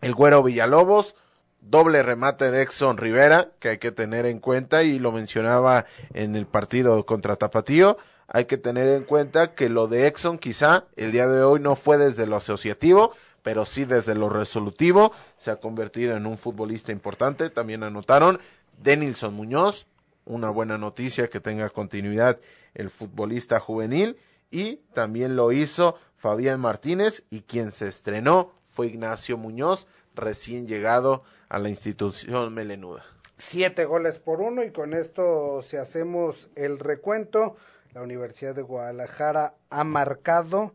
el 0.00 0.14
Güero 0.14 0.42
Villalobos, 0.42 1.14
doble 1.60 2.02
remate 2.02 2.50
de 2.50 2.62
Exxon 2.62 2.96
Rivera, 2.96 3.50
que 3.58 3.70
hay 3.70 3.78
que 3.78 3.92
tener 3.92 4.26
en 4.26 4.38
cuenta 4.38 4.82
y 4.82 4.98
lo 4.98 5.12
mencionaba 5.12 5.86
en 6.14 6.36
el 6.36 6.46
partido 6.46 7.04
contra 7.06 7.36
Tapatío 7.36 7.96
hay 8.34 8.46
que 8.46 8.56
tener 8.56 8.88
en 8.88 9.04
cuenta 9.04 9.54
que 9.54 9.68
lo 9.68 9.88
de 9.88 10.06
Exxon 10.06 10.38
quizá 10.38 10.86
el 10.96 11.12
día 11.12 11.28
de 11.28 11.42
hoy 11.42 11.60
no 11.60 11.76
fue 11.76 11.98
desde 11.98 12.26
lo 12.26 12.36
asociativo, 12.36 13.12
pero 13.42 13.66
sí 13.66 13.84
desde 13.84 14.14
lo 14.14 14.30
resolutivo, 14.30 15.12
se 15.36 15.50
ha 15.50 15.56
convertido 15.56 16.16
en 16.16 16.24
un 16.24 16.38
futbolista 16.38 16.92
importante. 16.92 17.50
También 17.50 17.82
anotaron 17.82 18.40
Denilson 18.82 19.34
Muñoz, 19.34 19.86
una 20.24 20.50
buena 20.50 20.78
noticia 20.78 21.28
que 21.28 21.40
tenga 21.40 21.70
continuidad 21.70 22.38
el 22.74 22.90
futbolista 22.90 23.60
juvenil, 23.60 24.16
y 24.50 24.76
también 24.94 25.36
lo 25.36 25.52
hizo 25.52 25.96
Fabián 26.16 26.60
Martínez, 26.60 27.24
y 27.30 27.42
quien 27.42 27.72
se 27.72 27.88
estrenó 27.88 28.52
fue 28.70 28.86
Ignacio 28.86 29.36
Muñoz, 29.36 29.86
recién 30.14 30.66
llegado 30.66 31.22
a 31.48 31.58
la 31.58 31.68
institución 31.68 32.52
melenuda. 32.52 33.02
Siete 33.38 33.84
goles 33.84 34.18
por 34.18 34.40
uno, 34.40 34.62
y 34.62 34.70
con 34.70 34.94
esto, 34.94 35.62
si 35.62 35.76
hacemos 35.76 36.48
el 36.54 36.78
recuento, 36.78 37.56
la 37.92 38.02
Universidad 38.02 38.54
de 38.54 38.62
Guadalajara 38.62 39.54
ha 39.70 39.84
marcado 39.84 40.74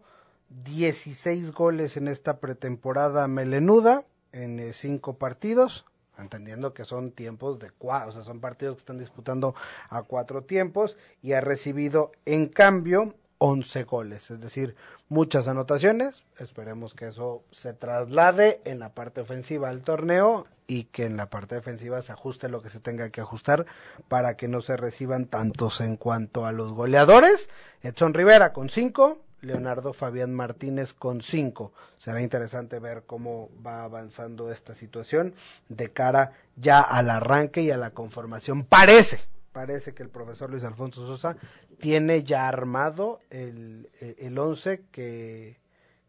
16 0.49 1.51
goles 1.51 1.97
en 1.97 2.07
esta 2.07 2.39
pretemporada 2.39 3.27
melenuda 3.27 4.05
en 4.31 4.59
eh, 4.59 4.73
cinco 4.73 5.17
partidos, 5.17 5.85
entendiendo 6.19 6.73
que 6.73 6.85
son 6.85 7.11
tiempos 7.11 7.59
de 7.59 7.71
cuatro, 7.71 8.09
o 8.09 8.11
sea, 8.11 8.23
son 8.23 8.39
partidos 8.39 8.75
que 8.75 8.79
están 8.79 8.99
disputando 8.99 9.55
a 9.89 10.03
cuatro 10.03 10.43
tiempos 10.43 10.97
y 11.21 11.33
ha 11.33 11.41
recibido 11.41 12.11
en 12.25 12.47
cambio 12.47 13.15
11 13.39 13.83
goles, 13.83 14.31
es 14.31 14.39
decir, 14.39 14.75
muchas 15.09 15.47
anotaciones. 15.47 16.23
Esperemos 16.39 16.93
que 16.93 17.07
eso 17.07 17.43
se 17.51 17.73
traslade 17.73 18.61
en 18.65 18.79
la 18.79 18.93
parte 18.93 19.21
ofensiva 19.21 19.69
del 19.69 19.81
torneo 19.81 20.47
y 20.67 20.85
que 20.85 21.05
en 21.05 21.17
la 21.17 21.29
parte 21.29 21.55
defensiva 21.55 22.01
se 22.01 22.11
ajuste 22.11 22.49
lo 22.49 22.61
que 22.61 22.69
se 22.69 22.79
tenga 22.79 23.09
que 23.09 23.21
ajustar 23.21 23.65
para 24.07 24.35
que 24.35 24.47
no 24.47 24.61
se 24.61 24.75
reciban 24.75 25.25
tantos 25.25 25.81
en 25.81 25.95
cuanto 25.95 26.45
a 26.45 26.51
los 26.51 26.73
goleadores. 26.73 27.49
Edson 27.81 28.13
Rivera 28.13 28.53
con 28.53 28.69
5, 28.69 29.17
Leonardo 29.41 29.93
Fabián 29.93 30.33
Martínez 30.33 30.93
con 30.93 31.21
5. 31.21 31.71
Será 31.97 32.21
interesante 32.21 32.79
ver 32.79 33.03
cómo 33.05 33.49
va 33.65 33.83
avanzando 33.83 34.51
esta 34.51 34.73
situación 34.73 35.33
de 35.69 35.91
cara 35.91 36.33
ya 36.55 36.81
al 36.81 37.09
arranque 37.09 37.61
y 37.61 37.71
a 37.71 37.77
la 37.77 37.91
conformación. 37.91 38.63
Parece 38.63 39.19
parece 39.57 39.95
que 39.95 40.03
el 40.03 40.09
profesor 40.09 40.51
Luis 40.51 40.63
Alfonso 40.63 41.07
Sosa 41.07 41.35
tiene 41.79 42.23
ya 42.23 42.47
armado 42.47 43.21
el, 43.31 43.89
el 43.99 44.37
once 44.37 44.83
que, 44.91 45.57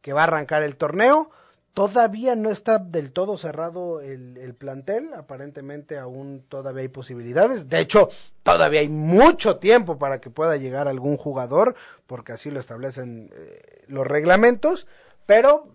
que 0.03 0.13
va 0.13 0.21
a 0.21 0.25
arrancar 0.25 0.63
el 0.63 0.77
torneo. 0.77 1.31
Todavía 1.75 2.35
no 2.35 2.51
está 2.51 2.79
del 2.79 3.13
todo 3.13 3.39
cerrado 3.39 4.01
el, 4.01 4.37
el, 4.37 4.55
plantel, 4.55 5.15
aparentemente 5.15 5.97
aún 5.97 6.45
todavía 6.49 6.83
hay 6.83 6.89
posibilidades. 6.89 7.69
De 7.69 7.79
hecho, 7.79 8.11
todavía 8.43 8.81
hay 8.81 8.89
mucho 8.89 9.59
tiempo 9.59 9.97
para 9.97 10.21
que 10.21 10.29
pueda 10.29 10.57
llegar 10.57 10.89
algún 10.89 11.17
jugador, 11.17 11.77
porque 12.07 12.33
así 12.33 12.51
lo 12.51 12.59
establecen 12.59 13.31
eh, 13.33 13.85
los 13.87 14.07
reglamentos. 14.07 14.89
Pero 15.25 15.69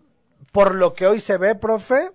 por 0.51 0.75
lo 0.75 0.93
que 0.93 1.07
hoy 1.07 1.21
se 1.21 1.37
ve, 1.37 1.55
profe, 1.55 2.11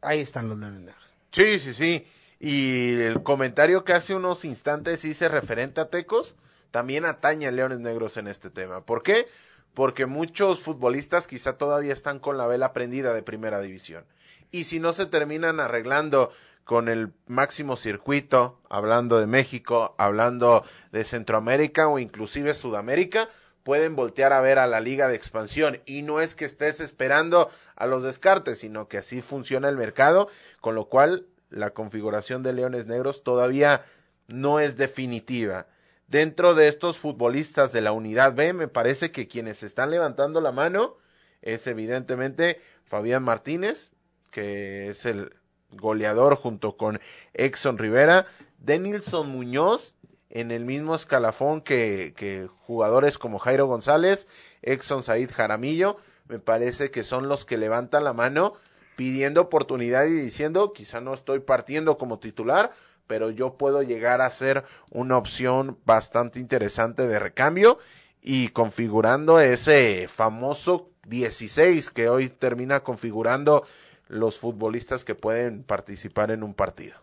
ahí 0.00 0.20
están 0.20 0.48
los 0.48 0.58
Leones 0.58 0.80
Negros. 0.80 1.04
Sí, 1.30 1.58
sí, 1.58 1.72
sí. 1.72 2.06
Y 2.40 3.00
el 3.00 3.22
comentario 3.22 3.84
que 3.84 3.92
hace 3.92 4.14
unos 4.14 4.44
instantes 4.44 5.04
hice 5.04 5.28
referente 5.28 5.80
a 5.80 5.88
Tecos, 5.88 6.34
también 6.70 7.04
atañe 7.04 7.46
a 7.46 7.52
Leones 7.52 7.78
Negros 7.78 8.16
en 8.16 8.26
este 8.26 8.50
tema. 8.50 8.80
¿Por 8.80 9.02
qué? 9.02 9.28
Porque 9.74 10.06
muchos 10.06 10.60
futbolistas 10.60 11.26
quizá 11.26 11.54
todavía 11.56 11.92
están 11.92 12.18
con 12.18 12.36
la 12.36 12.46
vela 12.46 12.72
prendida 12.72 13.14
de 13.14 13.22
primera 13.22 13.60
división. 13.60 14.04
Y 14.50 14.64
si 14.64 14.80
no 14.80 14.92
se 14.92 15.06
terminan 15.06 15.60
arreglando 15.60 16.30
con 16.64 16.88
el 16.88 17.12
máximo 17.26 17.76
circuito, 17.76 18.60
hablando 18.68 19.18
de 19.18 19.26
México, 19.26 19.94
hablando 19.98 20.64
de 20.92 21.04
Centroamérica 21.04 21.88
o 21.88 21.98
inclusive 21.98 22.54
Sudamérica, 22.54 23.28
pueden 23.62 23.96
voltear 23.96 24.32
a 24.32 24.40
ver 24.40 24.58
a 24.58 24.66
la 24.66 24.80
liga 24.80 25.08
de 25.08 25.16
expansión. 25.16 25.80
Y 25.86 26.02
no 26.02 26.20
es 26.20 26.34
que 26.34 26.44
estés 26.44 26.80
esperando 26.80 27.50
a 27.76 27.86
los 27.86 28.04
descartes, 28.04 28.58
sino 28.58 28.88
que 28.88 28.98
así 28.98 29.22
funciona 29.22 29.68
el 29.68 29.76
mercado, 29.76 30.28
con 30.60 30.74
lo 30.74 30.86
cual 30.86 31.26
la 31.50 31.70
configuración 31.70 32.42
de 32.42 32.52
Leones 32.52 32.86
Negros 32.86 33.22
todavía 33.24 33.84
no 34.28 34.60
es 34.60 34.76
definitiva 34.76 35.66
dentro 36.08 36.54
de 36.54 36.68
estos 36.68 36.98
futbolistas 36.98 37.72
de 37.72 37.80
la 37.80 37.92
unidad 37.92 38.34
B, 38.34 38.52
me 38.52 38.68
parece 38.68 39.10
que 39.10 39.28
quienes 39.28 39.62
están 39.62 39.90
levantando 39.90 40.40
la 40.40 40.52
mano 40.52 40.96
es 41.40 41.66
evidentemente 41.66 42.60
Fabián 42.84 43.22
Martínez, 43.22 43.92
que 44.30 44.88
es 44.88 45.04
el 45.06 45.34
goleador 45.70 46.36
junto 46.36 46.76
con 46.76 47.00
Exxon 47.34 47.78
Rivera, 47.78 48.26
Denilson 48.58 49.30
Muñoz, 49.30 49.94
en 50.30 50.50
el 50.50 50.64
mismo 50.64 50.94
escalafón 50.94 51.60
que, 51.60 52.14
que 52.16 52.48
jugadores 52.66 53.18
como 53.18 53.38
Jairo 53.38 53.66
González, 53.66 54.28
Exxon 54.62 55.02
Said 55.02 55.30
Jaramillo, 55.30 55.98
me 56.26 56.38
parece 56.38 56.90
que 56.90 57.02
son 57.02 57.28
los 57.28 57.44
que 57.44 57.58
levantan 57.58 58.04
la 58.04 58.14
mano 58.14 58.54
pidiendo 58.96 59.42
oportunidad 59.42 60.06
y 60.06 60.12
diciendo, 60.12 60.72
quizá 60.72 61.00
no 61.00 61.12
estoy 61.12 61.40
partiendo 61.40 61.98
como 61.98 62.18
titular, 62.18 62.72
pero 63.12 63.28
yo 63.28 63.58
puedo 63.58 63.82
llegar 63.82 64.22
a 64.22 64.30
ser 64.30 64.64
una 64.90 65.18
opción 65.18 65.76
bastante 65.84 66.40
interesante 66.40 67.06
de 67.06 67.18
recambio 67.18 67.76
y 68.22 68.48
configurando 68.48 69.38
ese 69.38 70.08
famoso 70.08 70.88
16 71.08 71.90
que 71.90 72.08
hoy 72.08 72.30
termina 72.30 72.80
configurando 72.80 73.66
los 74.08 74.38
futbolistas 74.38 75.04
que 75.04 75.14
pueden 75.14 75.62
participar 75.62 76.30
en 76.30 76.42
un 76.42 76.54
partido. 76.54 76.94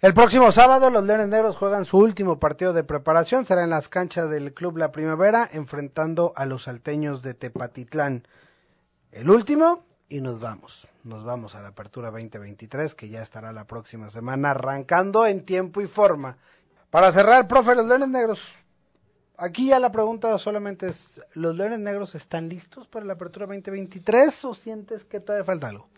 El 0.00 0.12
próximo 0.12 0.50
sábado 0.50 0.90
los 0.90 1.04
Leones 1.04 1.28
Negros 1.28 1.56
juegan 1.56 1.84
su 1.84 1.98
último 1.98 2.40
partido 2.40 2.72
de 2.72 2.82
preparación, 2.82 3.46
será 3.46 3.62
en 3.62 3.70
las 3.70 3.88
canchas 3.88 4.28
del 4.28 4.52
Club 4.52 4.76
La 4.76 4.90
Primavera, 4.90 5.48
enfrentando 5.52 6.32
a 6.34 6.46
los 6.46 6.64
salteños 6.64 7.22
de 7.22 7.34
Tepatitlán. 7.34 8.26
El 9.12 9.30
último 9.30 9.84
y 10.12 10.20
nos 10.20 10.40
vamos. 10.40 10.86
Nos 11.04 11.24
vamos 11.24 11.54
a 11.54 11.62
la 11.62 11.68
apertura 11.68 12.10
2023 12.10 12.94
que 12.94 13.08
ya 13.08 13.22
estará 13.22 13.50
la 13.50 13.66
próxima 13.66 14.10
semana 14.10 14.50
arrancando 14.50 15.26
en 15.26 15.42
tiempo 15.42 15.80
y 15.80 15.86
forma. 15.86 16.36
Para 16.90 17.10
cerrar, 17.12 17.48
profe, 17.48 17.74
los 17.74 17.86
Leones 17.86 18.10
Negros. 18.10 18.56
Aquí 19.38 19.68
ya 19.68 19.78
la 19.78 19.90
pregunta 19.90 20.36
solamente 20.36 20.90
es, 20.90 21.18
¿los 21.32 21.56
Leones 21.56 21.78
Negros 21.78 22.14
están 22.14 22.50
listos 22.50 22.86
para 22.86 23.06
la 23.06 23.14
apertura 23.14 23.46
2023 23.46 24.44
o 24.44 24.54
sientes 24.54 25.06
que 25.06 25.18
todavía 25.18 25.46
falta 25.46 25.68
algo? 25.68 25.88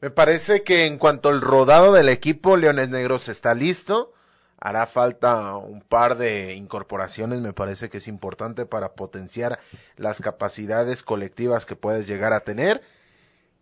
Me 0.00 0.08
parece 0.08 0.62
que 0.62 0.86
en 0.86 0.96
cuanto 0.96 1.28
al 1.28 1.42
rodado 1.42 1.92
del 1.92 2.08
equipo, 2.08 2.56
Leones 2.56 2.88
Negros 2.88 3.28
está 3.28 3.54
listo. 3.54 4.14
Hará 4.58 4.86
falta 4.86 5.54
un 5.56 5.82
par 5.82 6.16
de 6.16 6.54
incorporaciones, 6.54 7.42
me 7.42 7.52
parece 7.52 7.90
que 7.90 7.98
es 7.98 8.08
importante 8.08 8.64
para 8.64 8.94
potenciar 8.94 9.58
las 9.96 10.20
capacidades 10.20 11.02
colectivas 11.02 11.66
que 11.66 11.76
puedes 11.76 12.06
llegar 12.06 12.32
a 12.32 12.40
tener 12.40 12.80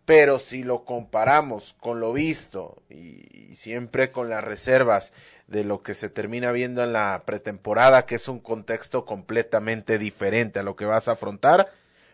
pero 0.05 0.39
si 0.39 0.63
lo 0.63 0.85
comparamos 0.85 1.77
con 1.81 2.01
lo 2.01 2.13
visto 2.13 2.83
y, 2.89 3.55
siempre 3.55 4.11
con 4.11 4.29
las 4.29 4.45
reservas 4.45 5.13
de 5.49 5.65
lo 5.65 5.83
que 5.83 5.95
se 5.95 6.09
termina 6.09 6.53
viendo 6.53 6.85
en 6.85 6.93
la 6.93 7.23
pretemporada, 7.27 8.07
que 8.07 8.15
es 8.15 8.29
un 8.29 8.39
contexto 8.39 9.05
completamente 9.05 9.99
diferente 9.99 10.61
a 10.61 10.63
lo 10.63 10.77
que 10.77 10.85
vas 10.85 11.09
a 11.09 11.13
afrontar, 11.13 11.69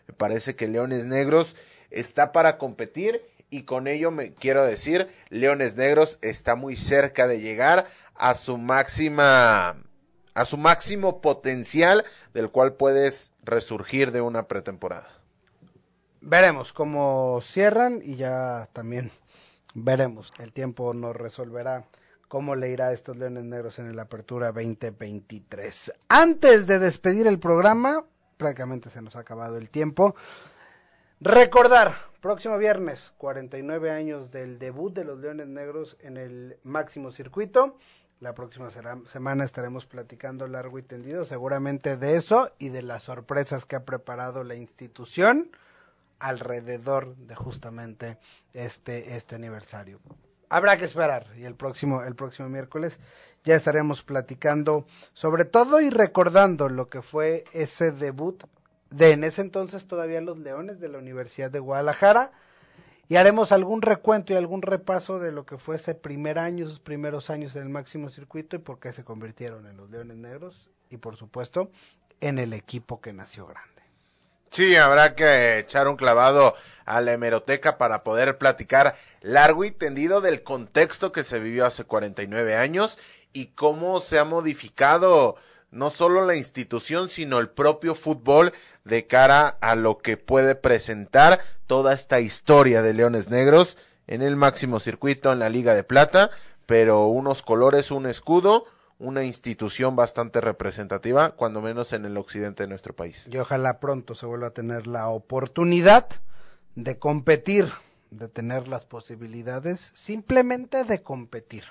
me 0.08 0.14
parece 0.14 0.56
que 0.56 0.66
Leones 0.66 1.04
Negros 1.04 1.54
está 1.90 2.32
para 2.32 2.58
competir 2.58 3.22
y 3.50 3.62
con 3.62 3.86
ello 3.86 4.10
me 4.10 4.32
quiero 4.32 4.64
decir, 4.64 5.08
Leones 5.28 5.76
Negros 5.76 6.18
está 6.22 6.54
muy 6.56 6.76
cerca 6.76 7.26
de 7.26 7.40
llegar 7.40 7.86
a 8.14 8.34
su 8.34 8.56
máxima 8.58 9.76
a 10.34 10.44
su 10.44 10.58
máximo 10.58 11.22
potencial 11.22 12.04
del 12.34 12.50
cual 12.50 12.74
puedes 12.74 13.32
resurgir 13.42 14.12
de 14.12 14.20
una 14.20 14.48
pretemporada 14.48 15.15
veremos 16.26 16.72
cómo 16.72 17.40
cierran 17.40 18.00
y 18.02 18.16
ya 18.16 18.68
también 18.72 19.10
veremos. 19.74 20.32
El 20.38 20.52
tiempo 20.52 20.92
nos 20.92 21.14
resolverá 21.14 21.86
cómo 22.28 22.56
le 22.56 22.70
irá 22.70 22.88
a 22.88 22.92
estos 22.92 23.16
Leones 23.16 23.44
Negros 23.44 23.78
en 23.78 23.94
la 23.94 24.02
Apertura 24.02 24.48
2023. 24.48 25.92
Antes 26.08 26.66
de 26.66 26.80
despedir 26.80 27.28
el 27.28 27.38
programa, 27.38 28.04
prácticamente 28.36 28.90
se 28.90 29.00
nos 29.00 29.14
ha 29.14 29.20
acabado 29.20 29.56
el 29.56 29.70
tiempo. 29.70 30.16
Recordar, 31.20 31.94
próximo 32.20 32.58
viernes, 32.58 33.12
49 33.18 33.90
años 33.90 34.32
del 34.32 34.58
debut 34.58 34.92
de 34.92 35.04
los 35.04 35.18
Leones 35.20 35.46
Negros 35.46 35.96
en 36.00 36.16
el 36.16 36.58
máximo 36.64 37.12
circuito. 37.12 37.78
La 38.18 38.34
próxima 38.34 38.70
semana 38.70 39.44
estaremos 39.44 39.86
platicando 39.86 40.48
largo 40.48 40.78
y 40.78 40.82
tendido 40.82 41.24
seguramente 41.24 41.96
de 41.96 42.16
eso 42.16 42.50
y 42.58 42.70
de 42.70 42.82
las 42.82 43.04
sorpresas 43.04 43.64
que 43.64 43.76
ha 43.76 43.84
preparado 43.84 44.42
la 44.42 44.56
institución 44.56 45.52
alrededor 46.18 47.16
de 47.16 47.34
justamente 47.34 48.18
este, 48.52 49.16
este 49.16 49.34
aniversario. 49.34 50.00
Habrá 50.48 50.76
que 50.76 50.84
esperar 50.84 51.26
y 51.36 51.44
el 51.44 51.54
próximo, 51.54 52.02
el 52.02 52.14
próximo 52.14 52.48
miércoles 52.48 52.98
ya 53.44 53.54
estaremos 53.54 54.02
platicando 54.02 54.86
sobre 55.12 55.44
todo 55.44 55.80
y 55.80 55.90
recordando 55.90 56.68
lo 56.68 56.88
que 56.88 57.02
fue 57.02 57.44
ese 57.52 57.92
debut 57.92 58.44
de 58.90 59.12
en 59.12 59.24
ese 59.24 59.42
entonces 59.42 59.86
todavía 59.86 60.20
los 60.20 60.38
Leones 60.38 60.80
de 60.80 60.88
la 60.88 60.98
Universidad 60.98 61.50
de 61.50 61.58
Guadalajara 61.58 62.32
y 63.08 63.16
haremos 63.16 63.52
algún 63.52 63.82
recuento 63.82 64.32
y 64.32 64.36
algún 64.36 64.62
repaso 64.62 65.18
de 65.18 65.32
lo 65.32 65.46
que 65.46 65.58
fue 65.58 65.76
ese 65.76 65.94
primer 65.94 66.38
año, 66.38 66.64
esos 66.64 66.80
primeros 66.80 67.30
años 67.30 67.54
en 67.54 67.62
el 67.62 67.68
máximo 67.68 68.08
circuito 68.08 68.56
y 68.56 68.60
por 68.60 68.80
qué 68.80 68.92
se 68.92 69.04
convirtieron 69.04 69.66
en 69.66 69.76
los 69.76 69.90
Leones 69.90 70.16
Negros 70.16 70.70
y 70.90 70.96
por 70.96 71.16
supuesto 71.16 71.70
en 72.20 72.38
el 72.38 72.52
equipo 72.52 73.00
que 73.00 73.12
nació 73.12 73.46
grande. 73.46 73.75
Sí, 74.50 74.76
habrá 74.76 75.14
que 75.14 75.58
echar 75.58 75.88
un 75.88 75.96
clavado 75.96 76.54
a 76.84 77.00
la 77.00 77.12
hemeroteca 77.12 77.78
para 77.78 78.04
poder 78.04 78.38
platicar 78.38 78.96
largo 79.20 79.64
y 79.64 79.70
tendido 79.70 80.20
del 80.20 80.42
contexto 80.42 81.12
que 81.12 81.24
se 81.24 81.40
vivió 81.40 81.66
hace 81.66 81.84
49 81.84 82.56
años 82.56 82.98
y 83.32 83.46
cómo 83.46 84.00
se 84.00 84.18
ha 84.18 84.24
modificado 84.24 85.36
no 85.70 85.90
solo 85.90 86.24
la 86.24 86.36
institución, 86.36 87.08
sino 87.08 87.38
el 87.38 87.48
propio 87.50 87.94
fútbol 87.94 88.52
de 88.84 89.06
cara 89.06 89.58
a 89.60 89.74
lo 89.74 89.98
que 89.98 90.16
puede 90.16 90.54
presentar 90.54 91.40
toda 91.66 91.92
esta 91.92 92.20
historia 92.20 92.82
de 92.82 92.94
Leones 92.94 93.28
Negros 93.28 93.76
en 94.06 94.22
el 94.22 94.36
máximo 94.36 94.80
circuito 94.80 95.32
en 95.32 95.40
la 95.40 95.48
Liga 95.48 95.74
de 95.74 95.84
Plata, 95.84 96.30
pero 96.64 97.06
unos 97.06 97.42
colores, 97.42 97.90
un 97.90 98.06
escudo, 98.06 98.64
una 98.98 99.24
institución 99.24 99.94
bastante 99.96 100.40
representativa, 100.40 101.32
cuando 101.32 101.60
menos 101.60 101.92
en 101.92 102.04
el 102.04 102.16
occidente 102.16 102.62
de 102.62 102.68
nuestro 102.68 102.94
país. 102.94 103.28
Y 103.30 103.36
ojalá 103.38 103.78
pronto 103.78 104.14
se 104.14 104.26
vuelva 104.26 104.48
a 104.48 104.54
tener 104.54 104.86
la 104.86 105.08
oportunidad 105.08 106.08
de 106.74 106.98
competir, 106.98 107.68
de 108.10 108.28
tener 108.28 108.68
las 108.68 108.84
posibilidades 108.84 109.92
simplemente 109.94 110.84
de 110.84 111.02
competir, 111.02 111.64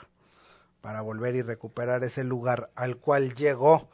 para 0.82 1.02
volver 1.02 1.36
y 1.36 1.42
recuperar 1.42 2.04
ese 2.04 2.24
lugar 2.24 2.70
al 2.76 2.98
cual 2.98 3.34
llegó 3.34 3.90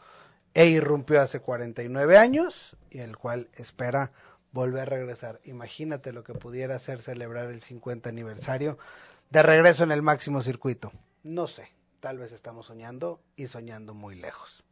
e 0.54 0.68
irrumpió 0.68 1.22
hace 1.22 1.40
49 1.40 2.18
años 2.18 2.76
y 2.90 3.00
el 3.00 3.18
cual 3.18 3.48
espera 3.54 4.12
volver 4.52 4.82
a 4.82 4.86
regresar. 4.86 5.40
Imagínate 5.46 6.12
lo 6.12 6.26
que 6.26 6.34
pudiera 6.34 6.76
hacer 6.76 7.02
celebrar 7.02 7.50
el 7.50 7.62
50 7.62 8.10
aniversario 8.10 8.78
de 9.30 9.44
regreso 9.44 9.86
en 9.86 9.92
el 9.92 10.02
máximo 10.02 10.42
circuito. 10.42 10.92
No 11.24 11.48
sé, 11.48 11.70
Tal 12.02 12.18
vez 12.18 12.32
estamos 12.32 12.66
soñando 12.66 13.22
y 13.36 13.46
soñando 13.46 13.94
muy 13.94 14.16
lejos. 14.16 14.64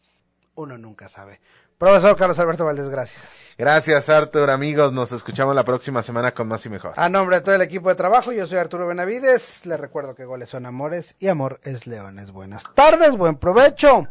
Uno 0.55 0.79
nunca 0.79 1.09
sabe. 1.09 1.39
Profesor 1.77 2.17
Carlos 2.17 2.39
Alberto 2.39 2.65
Valdés, 2.65 2.89
gracias. 2.89 3.23
Gracias, 3.55 4.09
Artur, 4.09 4.49
amigos. 4.49 4.91
Nos 4.93 5.11
escuchamos 5.11 5.53
la 5.53 5.63
próxima 5.63 6.01
semana 6.01 6.33
con 6.33 6.47
más 6.47 6.65
y 6.65 6.69
mejor. 6.69 6.93
A 6.95 7.07
nombre 7.07 7.35
de 7.35 7.43
todo 7.43 7.53
el 7.53 7.61
equipo 7.61 7.89
de 7.89 7.95
trabajo, 7.95 8.31
yo 8.31 8.47
soy 8.47 8.57
Arturo 8.57 8.87
Benavides. 8.87 9.63
Les 9.67 9.79
recuerdo 9.79 10.15
que 10.15 10.25
goles 10.25 10.49
son 10.49 10.65
amores 10.65 11.15
y 11.19 11.27
amor 11.27 11.59
es 11.63 11.85
leones. 11.85 12.31
Buenas 12.31 12.63
tardes, 12.73 13.15
buen 13.15 13.35
provecho. 13.35 14.07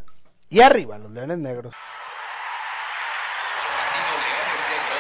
Y 0.49 0.61
arriba 0.61 0.97
los 0.97 1.11
leones 1.11 1.39
negros. 1.39 1.75